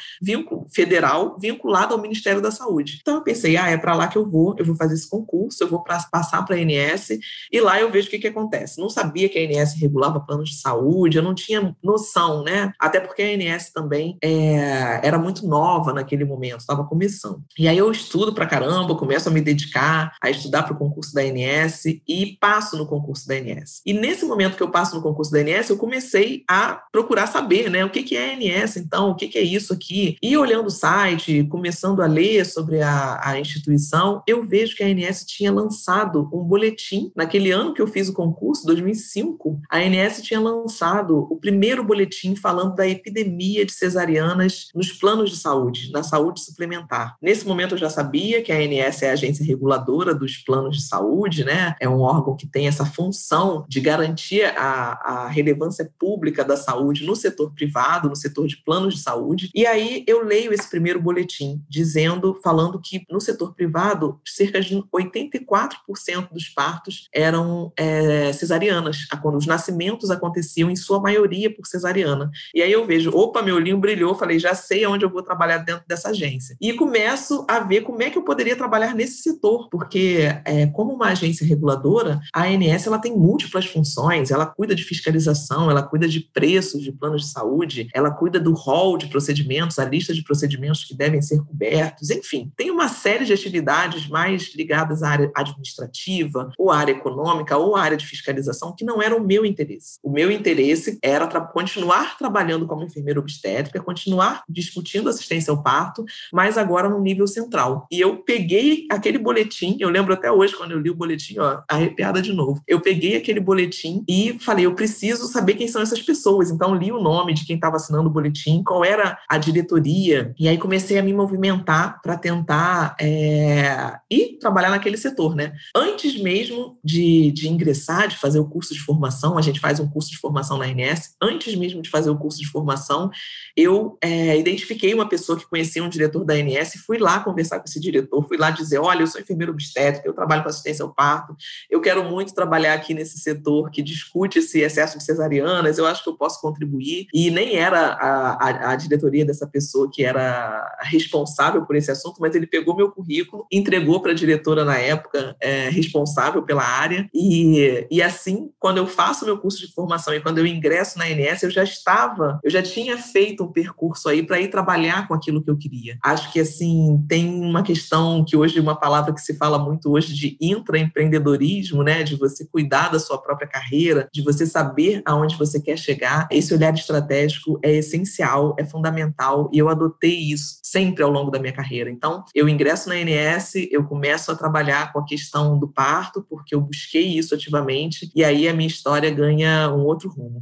federal 0.73 1.37
vinculada 1.39 1.93
ao 1.93 2.01
Ministério 2.01 2.41
da 2.41 2.51
Saúde. 2.51 2.99
Então 3.01 3.15
eu 3.15 3.21
pensei, 3.21 3.57
ah, 3.57 3.69
é 3.69 3.77
para 3.77 3.95
lá 3.95 4.07
que 4.07 4.17
eu 4.17 4.29
vou, 4.29 4.55
eu 4.57 4.65
vou 4.65 4.75
fazer 4.75 4.93
esse 4.93 5.09
concurso, 5.09 5.63
eu 5.63 5.67
vou 5.67 5.83
pra, 5.83 5.99
passar 6.11 6.43
para 6.45 6.55
a 6.55 6.59
ANS 6.59 7.09
e 7.51 7.59
lá 7.59 7.79
eu 7.79 7.91
vejo 7.91 8.07
o 8.07 8.11
que, 8.11 8.19
que 8.19 8.27
acontece. 8.27 8.79
Não 8.79 8.89
sabia 8.89 9.29
que 9.29 9.37
a 9.37 9.41
ANS 9.41 9.73
regulava 9.79 10.19
planos 10.19 10.49
de 10.49 10.59
saúde, 10.59 11.17
eu 11.17 11.23
não 11.23 11.33
tinha 11.33 11.75
noção, 11.83 12.43
né? 12.43 12.71
Até 12.79 12.99
porque 12.99 13.21
a 13.21 13.25
ANS 13.25 13.71
também 13.71 14.17
é, 14.23 14.99
era 15.03 15.17
muito 15.17 15.47
nova 15.47 15.93
naquele 15.93 16.25
momento, 16.25 16.59
estava 16.59 16.83
começando. 16.85 17.43
E 17.57 17.67
aí 17.67 17.77
eu 17.77 17.91
estudo 17.91 18.33
para 18.33 18.45
caramba, 18.45 18.95
começo 18.95 19.29
a 19.29 19.31
me 19.31 19.41
dedicar 19.41 20.15
a 20.21 20.29
estudar 20.29 20.63
para 20.63 20.73
o 20.73 20.77
concurso 20.77 21.13
da 21.13 21.21
ANS 21.21 21.85
e 21.85 22.37
passo 22.39 22.77
no 22.77 22.85
concurso 22.85 23.27
da 23.27 23.35
ANS. 23.35 23.81
E 23.85 23.93
nesse 23.93 24.25
momento 24.25 24.55
que 24.55 24.63
eu 24.63 24.71
passo 24.71 24.95
no 24.95 25.01
concurso 25.01 25.31
da 25.31 25.39
ANS, 25.39 25.69
eu 25.69 25.77
comecei 25.77 26.43
a 26.49 26.81
procurar 26.91 27.27
saber, 27.27 27.69
né, 27.69 27.83
o 27.85 27.89
que, 27.89 28.03
que 28.03 28.15
é 28.15 28.33
ANS, 28.33 28.77
então, 28.77 29.09
o 29.09 29.15
que, 29.15 29.27
que 29.27 29.37
é 29.37 29.41
isso 29.41 29.73
aqui. 29.73 30.12
E 30.21 30.37
olhando 30.37 30.67
o 30.67 30.71
site, 30.71 31.43
começando 31.45 32.01
a 32.01 32.07
ler 32.07 32.45
sobre 32.45 32.81
a, 32.81 33.19
a 33.23 33.39
instituição, 33.39 34.21
eu 34.27 34.45
vejo 34.45 34.75
que 34.75 34.83
a 34.83 34.87
ANS 34.87 35.25
tinha 35.25 35.51
lançado 35.51 36.29
um 36.33 36.43
boletim. 36.43 37.11
Naquele 37.15 37.51
ano 37.51 37.73
que 37.73 37.81
eu 37.81 37.87
fiz 37.87 38.09
o 38.09 38.13
concurso, 38.13 38.65
2005, 38.65 39.59
a 39.69 39.77
ANS 39.77 40.21
tinha 40.21 40.39
lançado 40.39 41.27
o 41.29 41.37
primeiro 41.37 41.83
boletim 41.83 42.35
falando 42.35 42.75
da 42.75 42.87
epidemia 42.87 43.65
de 43.65 43.71
cesarianas 43.71 44.69
nos 44.73 44.91
planos 44.91 45.29
de 45.29 45.37
saúde, 45.37 45.91
na 45.91 46.03
saúde 46.03 46.41
suplementar. 46.41 47.15
Nesse 47.21 47.45
momento 47.45 47.73
eu 47.73 47.79
já 47.79 47.89
sabia 47.89 48.41
que 48.41 48.51
a 48.51 48.57
ANS 48.57 49.01
é 49.01 49.09
a 49.09 49.13
agência 49.13 49.45
reguladora 49.45 50.13
dos 50.13 50.37
planos 50.37 50.77
de 50.77 50.83
saúde, 50.83 51.43
né? 51.43 51.75
É 51.79 51.87
um 51.87 52.01
órgão 52.01 52.35
que 52.35 52.47
tem 52.47 52.67
essa 52.67 52.85
função 52.85 53.65
de 53.67 53.79
garantir 53.79 54.43
a, 54.57 55.25
a 55.25 55.27
relevância 55.27 55.89
pública 55.99 56.43
da 56.43 56.57
saúde 56.57 57.05
no 57.05 57.15
setor 57.15 57.51
privado, 57.53 58.09
no 58.09 58.15
setor 58.15 58.47
de 58.47 58.57
planos 58.57 58.95
de 58.95 59.01
saúde. 59.01 59.49
E 59.53 59.65
aí 59.65 60.02
eu 60.07 60.23
leio 60.23 60.53
esse 60.53 60.69
primeiro 60.69 61.01
boletim 61.01 61.61
dizendo, 61.69 62.39
falando 62.43 62.79
que 62.79 63.05
no 63.09 63.19
setor 63.19 63.53
privado, 63.53 64.19
cerca 64.25 64.61
de 64.61 64.75
84% 64.93 66.29
dos 66.31 66.49
partos 66.49 67.07
eram 67.13 67.71
é, 67.77 68.31
cesarianas, 68.33 69.05
quando 69.21 69.37
os 69.37 69.45
nascimentos 69.45 70.09
aconteciam 70.11 70.69
em 70.69 70.75
sua 70.75 70.99
maioria 70.99 71.53
por 71.53 71.65
cesariana. 71.65 72.31
E 72.53 72.61
aí 72.61 72.71
eu 72.71 72.85
vejo, 72.85 73.11
opa, 73.11 73.41
meu 73.41 73.55
olhinho 73.55 73.77
brilhou, 73.77 74.15
falei, 74.15 74.39
já 74.39 74.53
sei 74.53 74.83
aonde 74.83 75.05
eu 75.05 75.09
vou 75.09 75.23
trabalhar 75.23 75.59
dentro 75.59 75.83
dessa 75.87 76.09
agência. 76.09 76.55
E 76.59 76.73
começo 76.73 77.45
a 77.49 77.59
ver 77.59 77.81
como 77.81 78.01
é 78.01 78.09
que 78.09 78.17
eu 78.17 78.23
poderia 78.23 78.55
trabalhar 78.55 78.93
nesse 78.93 79.21
setor, 79.21 79.69
porque 79.69 80.29
é, 80.45 80.67
como 80.67 80.93
uma 80.93 81.07
agência 81.09 81.45
reguladora, 81.45 82.19
a 82.33 82.43
ANS 82.43 82.87
ela 82.87 82.99
tem 82.99 83.15
múltiplas 83.15 83.65
funções, 83.65 84.31
ela 84.31 84.45
cuida 84.45 84.75
de 84.75 84.83
fiscalização, 84.83 85.69
ela 85.69 85.83
cuida 85.83 86.07
de 86.07 86.19
preços 86.19 86.81
de 86.81 86.91
planos 86.91 87.23
de 87.23 87.31
saúde, 87.31 87.89
ela 87.93 88.11
cuida 88.11 88.39
do 88.39 88.53
rol 88.53 88.97
de 88.97 89.07
procedimentos, 89.07 89.79
a 89.79 89.85
lista 89.93 90.13
de 90.13 90.23
procedimentos 90.23 90.83
que 90.83 90.95
devem 90.95 91.21
ser 91.21 91.39
cobertos, 91.43 92.09
enfim, 92.09 92.51
tem 92.57 92.71
uma 92.71 92.87
série 92.87 93.25
de 93.25 93.33
atividades 93.33 94.07
mais 94.07 94.53
ligadas 94.55 95.03
à 95.03 95.09
área 95.09 95.31
administrativa, 95.35 96.51
ou 96.57 96.71
à 96.71 96.77
área 96.77 96.91
econômica, 96.91 97.57
ou 97.57 97.75
à 97.75 97.81
área 97.81 97.97
de 97.97 98.05
fiscalização, 98.05 98.73
que 98.75 98.83
não 98.83 99.01
era 99.01 99.15
o 99.15 99.23
meu 99.23 99.45
interesse. 99.45 99.99
O 100.01 100.11
meu 100.11 100.31
interesse 100.31 100.97
era 101.01 101.27
tra 101.27 101.41
continuar 101.41 102.17
trabalhando 102.17 102.65
como 102.65 102.83
enfermeira 102.83 103.19
obstétrica, 103.19 103.81
continuar 103.81 104.43
discutindo 104.49 105.09
assistência 105.09 105.51
ao 105.51 105.61
parto, 105.61 106.03
mas 106.31 106.57
agora 106.57 106.89
no 106.89 106.99
nível 106.99 107.27
central. 107.27 107.87
E 107.91 107.99
eu 107.99 108.17
peguei 108.17 108.87
aquele 108.89 109.17
boletim, 109.17 109.77
eu 109.79 109.89
lembro 109.89 110.13
até 110.13 110.31
hoje 110.31 110.55
quando 110.55 110.71
eu 110.71 110.79
li 110.79 110.89
o 110.89 110.95
boletim, 110.95 111.37
ó, 111.39 111.61
arrepiada 111.69 112.21
de 112.21 112.33
novo. 112.33 112.61
Eu 112.67 112.81
peguei 112.81 113.15
aquele 113.15 113.39
boletim 113.39 114.03
e 114.07 114.37
falei, 114.39 114.65
eu 114.65 114.73
preciso 114.73 115.27
saber 115.27 115.55
quem 115.55 115.67
são 115.67 115.81
essas 115.81 116.01
pessoas. 116.01 116.49
Então 116.49 116.75
li 116.75 116.91
o 116.91 117.01
nome 117.01 117.33
de 117.33 117.45
quem 117.45 117.55
estava 117.55 117.75
assinando 117.75 118.09
o 118.09 118.11
boletim, 118.11 118.63
qual 118.63 118.83
era 118.83 119.19
a 119.29 119.37
diretoria, 119.37 119.82
e 119.89 120.47
aí 120.47 120.57
comecei 120.57 120.97
a 120.97 121.03
me 121.03 121.13
movimentar 121.13 122.01
para 122.01 122.17
tentar 122.17 122.95
é, 122.99 123.97
ir 124.09 124.37
trabalhar 124.39 124.69
naquele 124.69 124.97
setor, 124.97 125.35
né? 125.35 125.53
Antes 125.75 126.19
mesmo 126.19 126.77
de, 126.83 127.31
de 127.31 127.47
ingressar, 127.47 128.07
de 128.07 128.17
fazer 128.17 128.39
o 128.39 128.47
curso 128.47 128.73
de 128.73 128.79
formação, 128.79 129.37
a 129.37 129.41
gente 129.41 129.59
faz 129.59 129.79
um 129.79 129.87
curso 129.87 130.11
de 130.11 130.17
formação 130.17 130.57
na 130.57 130.67
INS, 130.67 131.15
antes 131.21 131.55
mesmo 131.55 131.81
de 131.81 131.89
fazer 131.89 132.09
o 132.09 132.17
curso 132.17 132.39
de 132.39 132.47
formação, 132.47 133.09
eu 133.55 133.97
é, 134.01 134.37
identifiquei 134.37 134.93
uma 134.93 135.07
pessoa 135.07 135.37
que 135.37 135.47
conhecia 135.47 135.83
um 135.83 135.89
diretor 135.89 136.23
da 136.23 136.37
INS, 136.37 136.73
fui 136.85 136.97
lá 136.97 137.19
conversar 137.19 137.59
com 137.59 137.65
esse 137.65 137.79
diretor, 137.79 138.27
fui 138.27 138.37
lá 138.37 138.51
dizer, 138.51 138.79
olha, 138.79 139.01
eu 139.01 139.07
sou 139.07 139.21
enfermeiro 139.21 139.51
obstétrico, 139.51 140.07
eu 140.07 140.13
trabalho 140.13 140.43
com 140.43 140.49
assistência 140.49 140.83
ao 140.83 140.93
parto, 140.93 141.35
eu 141.69 141.81
quero 141.81 142.03
muito 142.03 142.33
trabalhar 142.33 142.73
aqui 142.73 142.93
nesse 142.93 143.19
setor 143.19 143.69
que 143.69 143.81
discute 143.81 144.39
esse 144.39 144.61
excesso 144.61 144.97
de 144.97 145.03
cesarianas, 145.03 145.77
eu 145.77 145.85
acho 145.85 146.03
que 146.03 146.09
eu 146.09 146.17
posso 146.17 146.41
contribuir. 146.41 147.07
E 147.13 147.29
nem 147.29 147.55
era 147.55 147.93
a, 147.93 148.33
a, 148.33 148.71
a 148.71 148.75
diretoria 148.75 149.25
dessa 149.25 149.47
pessoa 149.47 149.72
que 149.93 150.03
era 150.03 150.77
responsável 150.81 151.65
por 151.65 151.75
esse 151.75 151.91
assunto, 151.91 152.17
mas 152.19 152.35
ele 152.35 152.47
pegou 152.47 152.75
meu 152.75 152.91
currículo, 152.91 153.45
entregou 153.51 154.01
para 154.01 154.11
a 154.11 154.15
diretora 154.15 154.63
na 154.63 154.77
época 154.77 155.35
é, 155.39 155.69
responsável 155.69 156.43
pela 156.43 156.63
área, 156.63 157.09
e, 157.13 157.87
e 157.89 158.01
assim, 158.01 158.51
quando 158.59 158.77
eu 158.77 158.87
faço 158.87 159.25
meu 159.25 159.37
curso 159.37 159.59
de 159.59 159.73
formação 159.73 160.13
e 160.13 160.21
quando 160.21 160.37
eu 160.37 160.47
ingresso 160.47 160.97
na 160.97 161.09
INS, 161.09 161.43
eu 161.43 161.49
já 161.49 161.63
estava, 161.63 162.39
eu 162.43 162.49
já 162.49 162.61
tinha 162.61 162.97
feito 162.97 163.43
um 163.43 163.51
percurso 163.51 164.09
aí 164.09 164.23
para 164.23 164.39
ir 164.39 164.49
trabalhar 164.49 165.07
com 165.07 165.13
aquilo 165.13 165.43
que 165.43 165.49
eu 165.49 165.57
queria. 165.57 165.97
Acho 166.03 166.31
que, 166.31 166.39
assim, 166.39 167.03
tem 167.07 167.27
uma 167.41 167.63
questão 167.63 168.23
que 168.23 168.35
hoje, 168.35 168.59
uma 168.59 168.75
palavra 168.75 169.13
que 169.13 169.21
se 169.21 169.35
fala 169.37 169.57
muito 169.57 169.91
hoje 169.91 170.13
de 170.13 170.37
intraempreendedorismo, 170.39 171.83
né, 171.83 172.03
de 172.03 172.15
você 172.15 172.45
cuidar 172.45 172.89
da 172.89 172.99
sua 172.99 173.17
própria 173.17 173.47
carreira, 173.47 174.07
de 174.11 174.21
você 174.21 174.45
saber 174.45 175.01
aonde 175.05 175.37
você 175.37 175.59
quer 175.59 175.77
chegar. 175.77 176.27
Esse 176.31 176.53
olhar 176.53 176.73
estratégico 176.73 177.59
é 177.63 177.73
essencial, 177.73 178.55
é 178.57 178.65
fundamental, 178.65 179.49
e 179.51 179.57
eu 179.57 179.62
adotei 179.69 180.31
isso 180.31 180.59
sempre 180.61 181.03
ao 181.03 181.09
longo 181.09 181.31
da 181.31 181.39
minha 181.39 181.53
carreira. 181.53 181.89
Então, 181.89 182.23
eu 182.33 182.49
ingresso 182.49 182.89
na 182.89 182.95
ANS, 182.95 183.53
eu 183.71 183.83
começo 183.83 184.31
a 184.31 184.35
trabalhar 184.35 184.91
com 184.91 184.99
a 184.99 185.05
questão 185.05 185.57
do 185.57 185.67
parto, 185.67 186.25
porque 186.29 186.55
eu 186.55 186.61
busquei 186.61 187.17
isso 187.17 187.35
ativamente, 187.35 188.11
e 188.15 188.23
aí 188.23 188.47
a 188.47 188.53
minha 188.53 188.67
história 188.67 189.09
ganha 189.09 189.69
um 189.71 189.85
outro 189.85 190.09
rumo. 190.09 190.41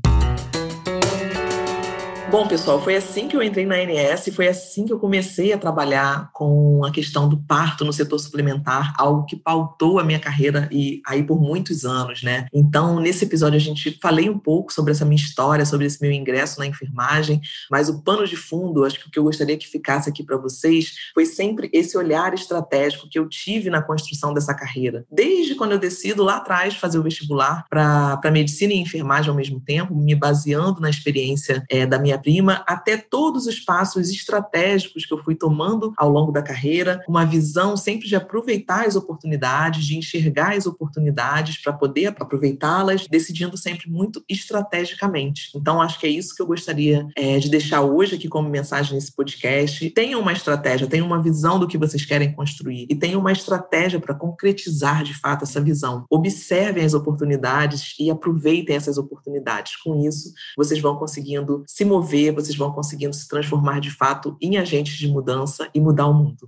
Bom, 2.32 2.48
pessoal, 2.48 2.82
foi 2.82 2.96
assim 2.96 3.28
que 3.28 3.36
eu 3.36 3.44
entrei 3.44 3.66
na 3.66 3.76
ANS, 3.76 4.34
foi 4.34 4.48
assim 4.48 4.86
que 4.86 4.94
eu 4.94 4.98
comecei 4.98 5.52
a 5.52 5.58
trabalhar 5.58 6.32
com 6.32 6.82
a 6.86 6.90
questão 6.90 7.28
do 7.28 7.36
parto 7.36 7.84
no 7.84 7.92
setor 7.92 8.18
suplementar, 8.20 8.94
algo 8.98 9.26
que 9.26 9.36
pautou 9.36 10.00
a 10.00 10.04
minha 10.06 10.18
carreira 10.18 10.70
e 10.72 11.02
aí 11.06 11.24
por 11.24 11.42
muitos 11.42 11.84
anos, 11.84 12.24
né? 12.24 12.48
Então, 12.54 13.02
nesse 13.02 13.26
episódio 13.26 13.58
a 13.58 13.62
gente 13.62 14.00
falei 14.02 14.30
um 14.30 14.40
pouco 14.40 14.72
sobre 14.72 14.94
essa 14.94 15.04
minha 15.04 15.22
história, 15.22 15.66
sobre 15.66 15.86
esse 15.86 16.02
meu 16.02 16.10
ingresso 16.10 16.58
na 16.58 16.66
enfermagem, 16.66 17.42
mas 17.70 17.90
o 17.90 18.02
pano 18.02 18.26
de 18.26 18.38
fundo, 18.38 18.86
acho 18.86 18.98
que 18.98 19.10
o 19.10 19.12
que 19.12 19.20
eu 19.20 19.24
gostaria 19.24 19.58
que 19.58 19.68
ficasse 19.68 20.10
aqui 20.10 20.24
para 20.24 20.38
vocês 20.38 20.94
foi 21.14 21.26
sempre 21.26 21.70
esse 21.74 21.98
olhar 21.98 22.34
estratégico 22.34 23.10
que 23.12 23.20
eu 23.20 23.28
tive 23.28 23.70
na 23.70 23.82
construção 23.82 24.34
dessa 24.34 24.54
carreira. 24.54 25.06
Desde 25.12 25.54
quando 25.54 25.74
eu 25.74 25.78
decido 25.78 26.24
lá 26.24 26.38
atrás 26.38 26.76
fazer 26.76 26.98
o 26.98 27.04
vestibular 27.04 27.66
para 27.70 28.32
medicina 28.32 28.72
e 28.72 28.78
enfermagem 28.78 29.30
ao 29.30 29.36
mesmo 29.36 29.60
tempo, 29.60 29.94
me 29.94 30.16
baseando 30.16 30.80
na 30.80 30.90
experiência 30.90 31.62
é, 31.70 31.86
da 31.86 32.00
minha 32.00 32.21
prima, 32.22 32.64
até 32.68 32.98
todos 32.98 33.48
os 33.48 33.60
passos 33.60 34.10
estratégicos 34.10 35.06
que 35.06 35.14
eu 35.14 35.24
fui 35.24 35.36
tomando 35.36 35.94
ao 35.98 36.10
longo 36.10 36.32
da 36.32 36.42
carreira, 36.42 37.04
uma 37.08 37.26
visão 37.26 37.76
sempre 37.76 38.08
de 38.08 38.16
aproveitar 38.16 38.86
as 38.86 38.96
oportunidades, 38.96 39.86
de 39.86 39.98
enxergar 39.98 40.56
as 40.56 40.66
oportunidades 40.66 41.62
para 41.62 41.74
poder 41.74 42.08
aproveitá-las, 42.08 43.08
decidindo 43.08 43.58
sempre 43.58 43.90
muito 43.90 44.24
estrategicamente. 44.30 45.52
Então, 45.56 45.82
acho 45.82 46.00
que 46.00 46.08
é 46.08 46.10
isso 46.10 46.36
que 46.36 46.42
eu 46.42 46.48
gostaria 46.48 47.08
é, 47.16 47.40
de 47.40 47.50
deixar 47.50 47.82
hoje 47.82 48.16
aqui 48.16 48.28
como 48.28 48.50
mensagem 48.50 48.94
nesse 48.94 49.12
podcast. 49.12 49.90
Tenham 49.92 50.22
uma 50.22 50.34
estratégia, 50.34 50.88
tenham 50.88 51.08
uma 51.08 51.22
visão 51.22 51.60
do 51.60 51.68
que 51.68 51.78
vocês 51.78 52.06
querem 52.06 52.34
construir 52.34 52.86
e 52.90 52.96
tenham 52.96 53.20
uma 53.20 53.32
estratégia 53.32 54.00
para 54.00 54.14
concretizar 54.16 55.04
de 55.04 55.14
fato 55.14 55.44
essa 55.44 55.62
visão. 55.62 56.06
Observem 56.10 56.84
as 56.84 56.94
oportunidades 56.94 57.96
e 58.00 58.10
aproveitem 58.10 58.76
essas 58.76 58.98
oportunidades. 58.98 59.76
Com 59.78 60.00
isso, 60.06 60.34
vocês 60.58 60.80
vão 60.80 60.96
conseguindo 60.96 61.64
se 61.68 61.86
mover 61.86 62.11
vocês 62.34 62.58
vão 62.58 62.72
conseguindo 62.72 63.14
se 63.14 63.28
transformar 63.28 63.80
de 63.80 63.90
fato 63.90 64.36
em 64.42 64.58
agentes 64.58 64.98
de 64.98 65.08
mudança 65.08 65.70
e 65.74 65.80
mudar 65.80 66.08
o 66.08 66.14
mundo. 66.14 66.48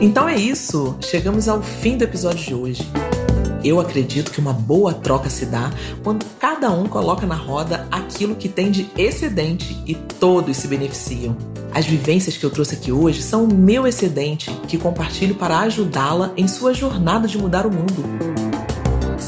Então 0.00 0.28
é 0.28 0.36
isso, 0.36 0.96
chegamos 1.00 1.48
ao 1.48 1.60
fim 1.60 1.98
do 1.98 2.04
episódio 2.04 2.44
de 2.44 2.54
hoje. 2.54 2.82
Eu 3.64 3.80
acredito 3.80 4.30
que 4.30 4.38
uma 4.38 4.52
boa 4.52 4.94
troca 4.94 5.28
se 5.28 5.44
dá 5.44 5.70
quando 6.04 6.24
cada 6.38 6.70
um 6.70 6.86
coloca 6.86 7.26
na 7.26 7.34
roda 7.34 7.86
aquilo 7.90 8.36
que 8.36 8.48
tem 8.48 8.70
de 8.70 8.88
excedente 8.96 9.76
e 9.84 9.94
todos 9.94 10.56
se 10.56 10.68
beneficiam. 10.68 11.36
As 11.74 11.84
vivências 11.84 12.36
que 12.36 12.44
eu 12.44 12.50
trouxe 12.50 12.76
aqui 12.76 12.92
hoje 12.92 13.20
são 13.22 13.44
o 13.44 13.54
meu 13.54 13.86
excedente 13.86 14.50
que 14.68 14.78
compartilho 14.78 15.34
para 15.34 15.58
ajudá-la 15.60 16.32
em 16.36 16.46
sua 16.46 16.72
jornada 16.72 17.26
de 17.26 17.36
mudar 17.36 17.66
o 17.66 17.70
mundo. 17.70 18.47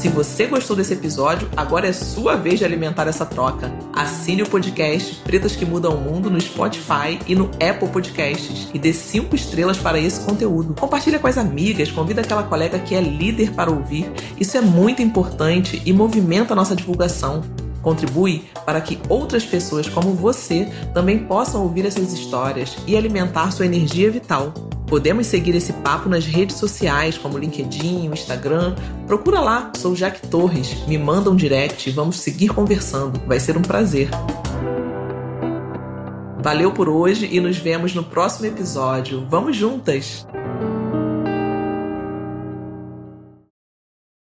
Se 0.01 0.09
você 0.09 0.47
gostou 0.47 0.75
desse 0.75 0.93
episódio, 0.93 1.47
agora 1.55 1.87
é 1.87 1.93
sua 1.93 2.35
vez 2.35 2.57
de 2.57 2.65
alimentar 2.65 3.07
essa 3.07 3.23
troca. 3.23 3.71
Assine 3.93 4.41
o 4.41 4.49
podcast 4.49 5.13
Pretas 5.17 5.55
que 5.55 5.63
Mudam 5.63 5.93
o 5.93 6.01
Mundo 6.01 6.27
no 6.27 6.41
Spotify 6.41 7.19
e 7.27 7.35
no 7.35 7.51
Apple 7.63 7.87
Podcasts 7.87 8.67
e 8.73 8.79
dê 8.79 8.93
cinco 8.93 9.35
estrelas 9.35 9.77
para 9.77 9.99
esse 9.99 10.21
conteúdo. 10.21 10.73
Compartilha 10.73 11.19
com 11.19 11.27
as 11.27 11.37
amigas, 11.37 11.91
convida 11.91 12.21
aquela 12.21 12.41
colega 12.41 12.79
que 12.79 12.95
é 12.95 12.99
líder 12.99 13.51
para 13.51 13.69
ouvir. 13.69 14.11
Isso 14.39 14.57
é 14.57 14.61
muito 14.61 15.03
importante 15.03 15.79
e 15.85 15.93
movimenta 15.93 16.53
a 16.53 16.55
nossa 16.55 16.75
divulgação. 16.75 17.43
Contribui 17.83 18.45
para 18.65 18.81
que 18.81 18.97
outras 19.07 19.45
pessoas 19.45 19.87
como 19.87 20.15
você 20.15 20.67
também 20.95 21.19
possam 21.19 21.61
ouvir 21.61 21.85
essas 21.85 22.11
histórias 22.11 22.75
e 22.87 22.97
alimentar 22.97 23.51
sua 23.51 23.67
energia 23.67 24.09
vital. 24.09 24.51
Podemos 24.91 25.27
seguir 25.27 25.55
esse 25.55 25.71
papo 25.71 26.09
nas 26.09 26.25
redes 26.25 26.57
sociais, 26.57 27.17
como 27.17 27.37
LinkedIn, 27.37 28.07
Instagram. 28.07 28.75
Procura 29.07 29.39
lá, 29.39 29.71
sou 29.77 29.95
Jaque 29.95 30.27
Torres. 30.27 30.85
Me 30.85 30.97
manda 30.97 31.29
um 31.31 31.35
direct 31.35 31.89
e 31.89 31.93
vamos 31.93 32.19
seguir 32.19 32.49
conversando. 32.49 33.17
Vai 33.25 33.39
ser 33.39 33.55
um 33.55 33.61
prazer. 33.61 34.09
Valeu 36.43 36.73
por 36.73 36.89
hoje 36.89 37.29
e 37.31 37.39
nos 37.39 37.55
vemos 37.55 37.95
no 37.95 38.03
próximo 38.03 38.47
episódio. 38.47 39.25
Vamos 39.29 39.55
juntas! 39.55 40.27